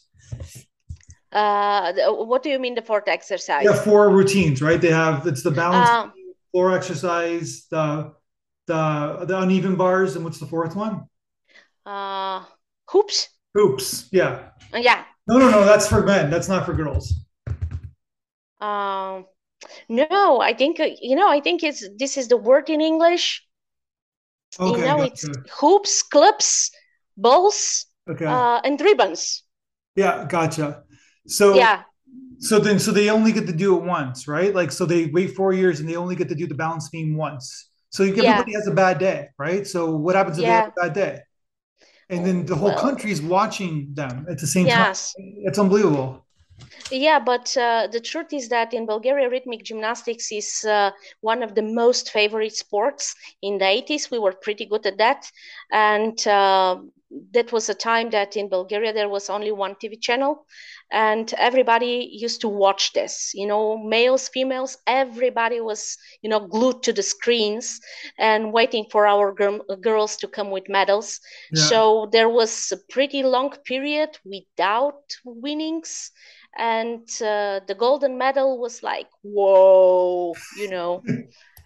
Uh, 1.32 1.92
what 2.08 2.42
do 2.42 2.48
you 2.48 2.58
mean 2.58 2.74
the 2.74 2.82
fourth 2.82 3.08
exercise? 3.08 3.64
Yeah, 3.64 3.74
four 3.74 4.10
routines, 4.10 4.62
right? 4.62 4.80
They 4.80 4.90
have 4.90 5.26
it's 5.26 5.42
the 5.42 5.50
balance 5.50 5.90
um, 5.90 6.12
floor 6.50 6.74
exercise, 6.74 7.66
the 7.70 8.12
the 8.66 9.24
the 9.26 9.38
uneven 9.38 9.76
bars, 9.76 10.16
and 10.16 10.24
what's 10.24 10.38
the 10.38 10.46
fourth 10.46 10.76
one? 10.76 11.04
Uh, 11.84 12.44
hoops. 12.88 13.28
Hoops. 13.54 14.08
Yeah. 14.12 14.50
Uh, 14.74 14.78
yeah. 14.78 15.04
No, 15.28 15.38
no, 15.38 15.50
no. 15.50 15.64
That's 15.64 15.86
for 15.86 16.02
men. 16.02 16.30
That's 16.30 16.48
not 16.48 16.66
for 16.66 16.74
girls. 16.74 17.12
Um, 18.60 19.26
no, 19.88 20.40
I 20.40 20.54
think 20.54 20.80
uh, 20.80 20.88
you 21.00 21.16
know. 21.16 21.28
I 21.28 21.40
think 21.40 21.62
it's 21.62 21.86
this 21.98 22.16
is 22.16 22.28
the 22.28 22.36
word 22.36 22.68
in 22.70 22.80
English. 22.80 23.42
Okay, 24.58 24.80
you 24.80 24.86
know, 24.86 24.98
gotcha. 24.98 25.08
it's 25.08 25.26
hoops, 25.60 26.02
clips, 26.02 26.70
balls, 27.16 27.86
okay, 28.08 28.24
uh, 28.24 28.60
and 28.64 28.80
ribbons. 28.80 29.42
Yeah, 29.94 30.26
gotcha. 30.28 30.84
So 31.26 31.54
yeah. 31.54 31.82
So 32.38 32.58
then, 32.58 32.78
so 32.78 32.92
they 32.92 33.08
only 33.08 33.32
get 33.32 33.46
to 33.46 33.52
do 33.52 33.76
it 33.76 33.82
once, 33.82 34.28
right? 34.28 34.54
Like, 34.54 34.70
so 34.70 34.84
they 34.84 35.06
wait 35.06 35.34
four 35.34 35.54
years 35.54 35.80
and 35.80 35.88
they 35.88 35.96
only 35.96 36.14
get 36.14 36.28
to 36.28 36.34
do 36.34 36.46
the 36.46 36.54
balance 36.54 36.90
beam 36.90 37.16
once. 37.16 37.70
So 37.96 38.04
everybody 38.04 38.52
yeah. 38.52 38.58
has 38.58 38.66
a 38.66 38.74
bad 38.74 38.98
day, 38.98 39.30
right? 39.38 39.66
So 39.66 39.90
what 39.96 40.16
happens 40.16 40.36
if 40.36 40.42
yeah. 40.42 40.48
they 40.48 40.64
have 40.64 40.72
a 40.76 40.80
bad 40.82 40.92
day? 40.92 41.20
And 42.10 42.26
then 42.26 42.44
the 42.44 42.54
whole 42.54 42.68
well, 42.68 42.78
country 42.78 43.10
is 43.10 43.22
watching 43.22 43.88
them 43.94 44.26
at 44.28 44.38
the 44.38 44.46
same 44.46 44.66
yes. 44.66 45.14
time. 45.14 45.32
It's 45.46 45.58
unbelievable. 45.58 46.22
Yeah, 46.90 47.18
but 47.18 47.56
uh, 47.56 47.88
the 47.90 48.00
truth 48.00 48.34
is 48.34 48.50
that 48.50 48.74
in 48.74 48.84
Bulgaria, 48.84 49.30
rhythmic 49.30 49.64
gymnastics 49.64 50.30
is 50.30 50.62
uh, 50.64 50.90
one 51.22 51.42
of 51.42 51.54
the 51.54 51.62
most 51.62 52.10
favorite 52.10 52.54
sports. 52.54 53.14
In 53.40 53.56
the 53.56 53.64
80s, 53.64 54.10
we 54.10 54.18
were 54.18 54.34
pretty 54.34 54.66
good 54.66 54.84
at 54.84 54.98
that. 54.98 55.30
And 55.72 56.18
uh, 56.28 56.76
that 57.32 57.52
was 57.52 57.68
a 57.68 57.74
time 57.74 58.10
that 58.10 58.36
in 58.36 58.48
Bulgaria 58.48 58.92
there 58.92 59.08
was 59.08 59.30
only 59.30 59.52
one 59.52 59.74
TV 59.74 60.00
channel, 60.00 60.46
and 60.90 61.32
everybody 61.38 62.08
used 62.12 62.40
to 62.42 62.48
watch 62.48 62.92
this. 62.92 63.32
You 63.34 63.46
know, 63.46 63.78
males, 63.78 64.28
females, 64.28 64.78
everybody 64.86 65.60
was 65.60 65.96
you 66.22 66.30
know 66.30 66.40
glued 66.40 66.82
to 66.84 66.92
the 66.92 67.02
screens 67.02 67.80
and 68.18 68.52
waiting 68.52 68.86
for 68.90 69.06
our 69.06 69.32
girls 69.80 70.16
to 70.16 70.28
come 70.28 70.50
with 70.50 70.68
medals. 70.68 71.20
Yeah. 71.52 71.62
So 71.62 72.08
there 72.12 72.28
was 72.28 72.72
a 72.72 72.78
pretty 72.92 73.22
long 73.22 73.50
period 73.64 74.18
without 74.24 75.02
winnings 75.24 76.10
and 76.58 77.08
uh, 77.20 77.60
the 77.66 77.76
golden 77.78 78.16
medal 78.16 78.58
was 78.58 78.82
like 78.82 79.08
whoa 79.22 80.34
you 80.58 80.70
know 80.70 81.02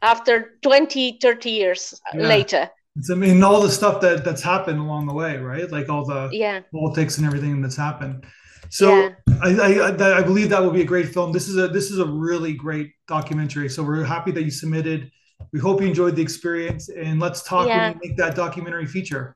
after 0.02 0.58
20 0.62 1.18
30 1.22 1.50
years 1.50 2.00
yeah. 2.12 2.20
later 2.20 2.70
it's, 3.00 3.10
I 3.10 3.14
mean, 3.14 3.42
all 3.42 3.62
the 3.62 3.70
stuff 3.70 4.02
that 4.02 4.24
that's 4.24 4.42
happened 4.42 4.78
along 4.78 5.06
the 5.06 5.14
way, 5.14 5.38
right? 5.38 5.70
Like 5.70 5.88
all 5.88 6.04
the 6.04 6.28
yeah. 6.32 6.60
politics 6.70 7.16
and 7.16 7.26
everything 7.26 7.62
that's 7.62 7.76
happened. 7.76 8.26
So 8.68 8.94
yeah. 8.94 9.14
I, 9.42 9.88
I, 9.88 10.18
I 10.18 10.22
believe 10.22 10.50
that 10.50 10.62
will 10.62 10.70
be 10.70 10.82
a 10.82 10.86
great 10.86 11.08
film. 11.08 11.32
This 11.32 11.48
is 11.48 11.56
a 11.56 11.66
this 11.66 11.90
is 11.90 11.98
a 11.98 12.04
really 12.04 12.52
great 12.52 12.92
documentary. 13.08 13.70
So 13.70 13.82
we're 13.82 14.04
happy 14.04 14.32
that 14.32 14.42
you 14.42 14.50
submitted. 14.50 15.10
We 15.50 15.60
hope 15.60 15.80
you 15.80 15.86
enjoyed 15.86 16.14
the 16.14 16.20
experience, 16.20 16.90
and 16.90 17.18
let's 17.18 17.42
talk 17.42 17.66
yeah. 17.66 17.88
when 17.88 17.94
you 17.94 18.08
make 18.10 18.18
that 18.18 18.36
documentary 18.36 18.86
feature. 18.86 19.34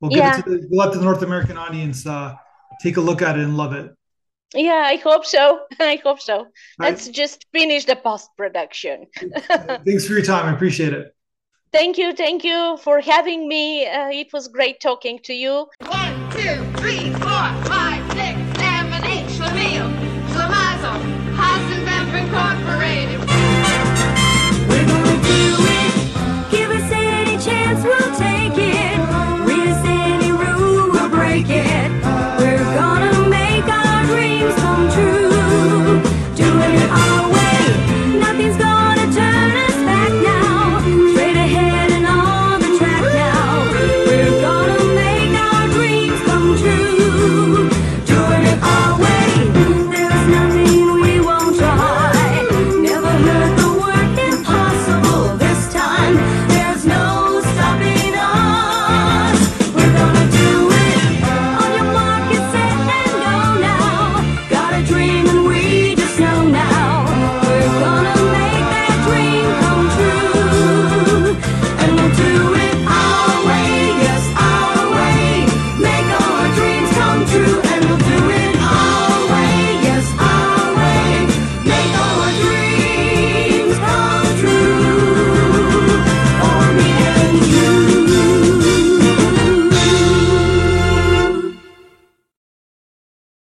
We'll 0.00 0.10
give 0.10 0.18
yeah. 0.18 0.38
it 0.40 0.44
to 0.44 0.50
the, 0.50 0.66
we'll 0.68 0.84
let 0.84 0.92
the 0.92 1.00
North 1.00 1.22
American 1.22 1.56
audience 1.56 2.04
uh, 2.06 2.34
take 2.82 2.96
a 2.96 3.00
look 3.00 3.22
at 3.22 3.38
it 3.38 3.44
and 3.44 3.56
love 3.56 3.74
it. 3.74 3.94
Yeah, 4.54 4.82
I 4.84 4.96
hope 4.96 5.24
so. 5.24 5.60
I 5.80 6.00
hope 6.02 6.20
so. 6.20 6.48
Let's 6.80 7.08
just 7.08 7.46
finish 7.52 7.84
the 7.84 7.94
post 7.94 8.30
production. 8.36 9.06
Thanks 9.86 10.04
for 10.04 10.14
your 10.14 10.22
time. 10.22 10.46
I 10.46 10.52
appreciate 10.52 10.92
it. 10.92 11.13
Thank 11.74 11.98
you, 11.98 12.12
thank 12.14 12.44
you 12.44 12.76
for 12.76 13.00
having 13.00 13.48
me. 13.48 13.84
Uh, 13.84 14.08
it 14.08 14.32
was 14.32 14.46
great 14.46 14.78
talking 14.78 15.18
to 15.24 15.34
you. 15.34 15.66
One, 15.80 16.30
two, 16.30 16.54
three, 16.78 17.10
four, 17.14 17.46
five, 17.66 18.00
six, 18.12 18.38
seven, 18.62 19.02
eight. 19.10 19.26
Schlemiel, 19.34 19.90
Schlemazel, 20.30 21.00
Hasenpfeffer 21.34 22.20
Incorporated. 22.22 22.83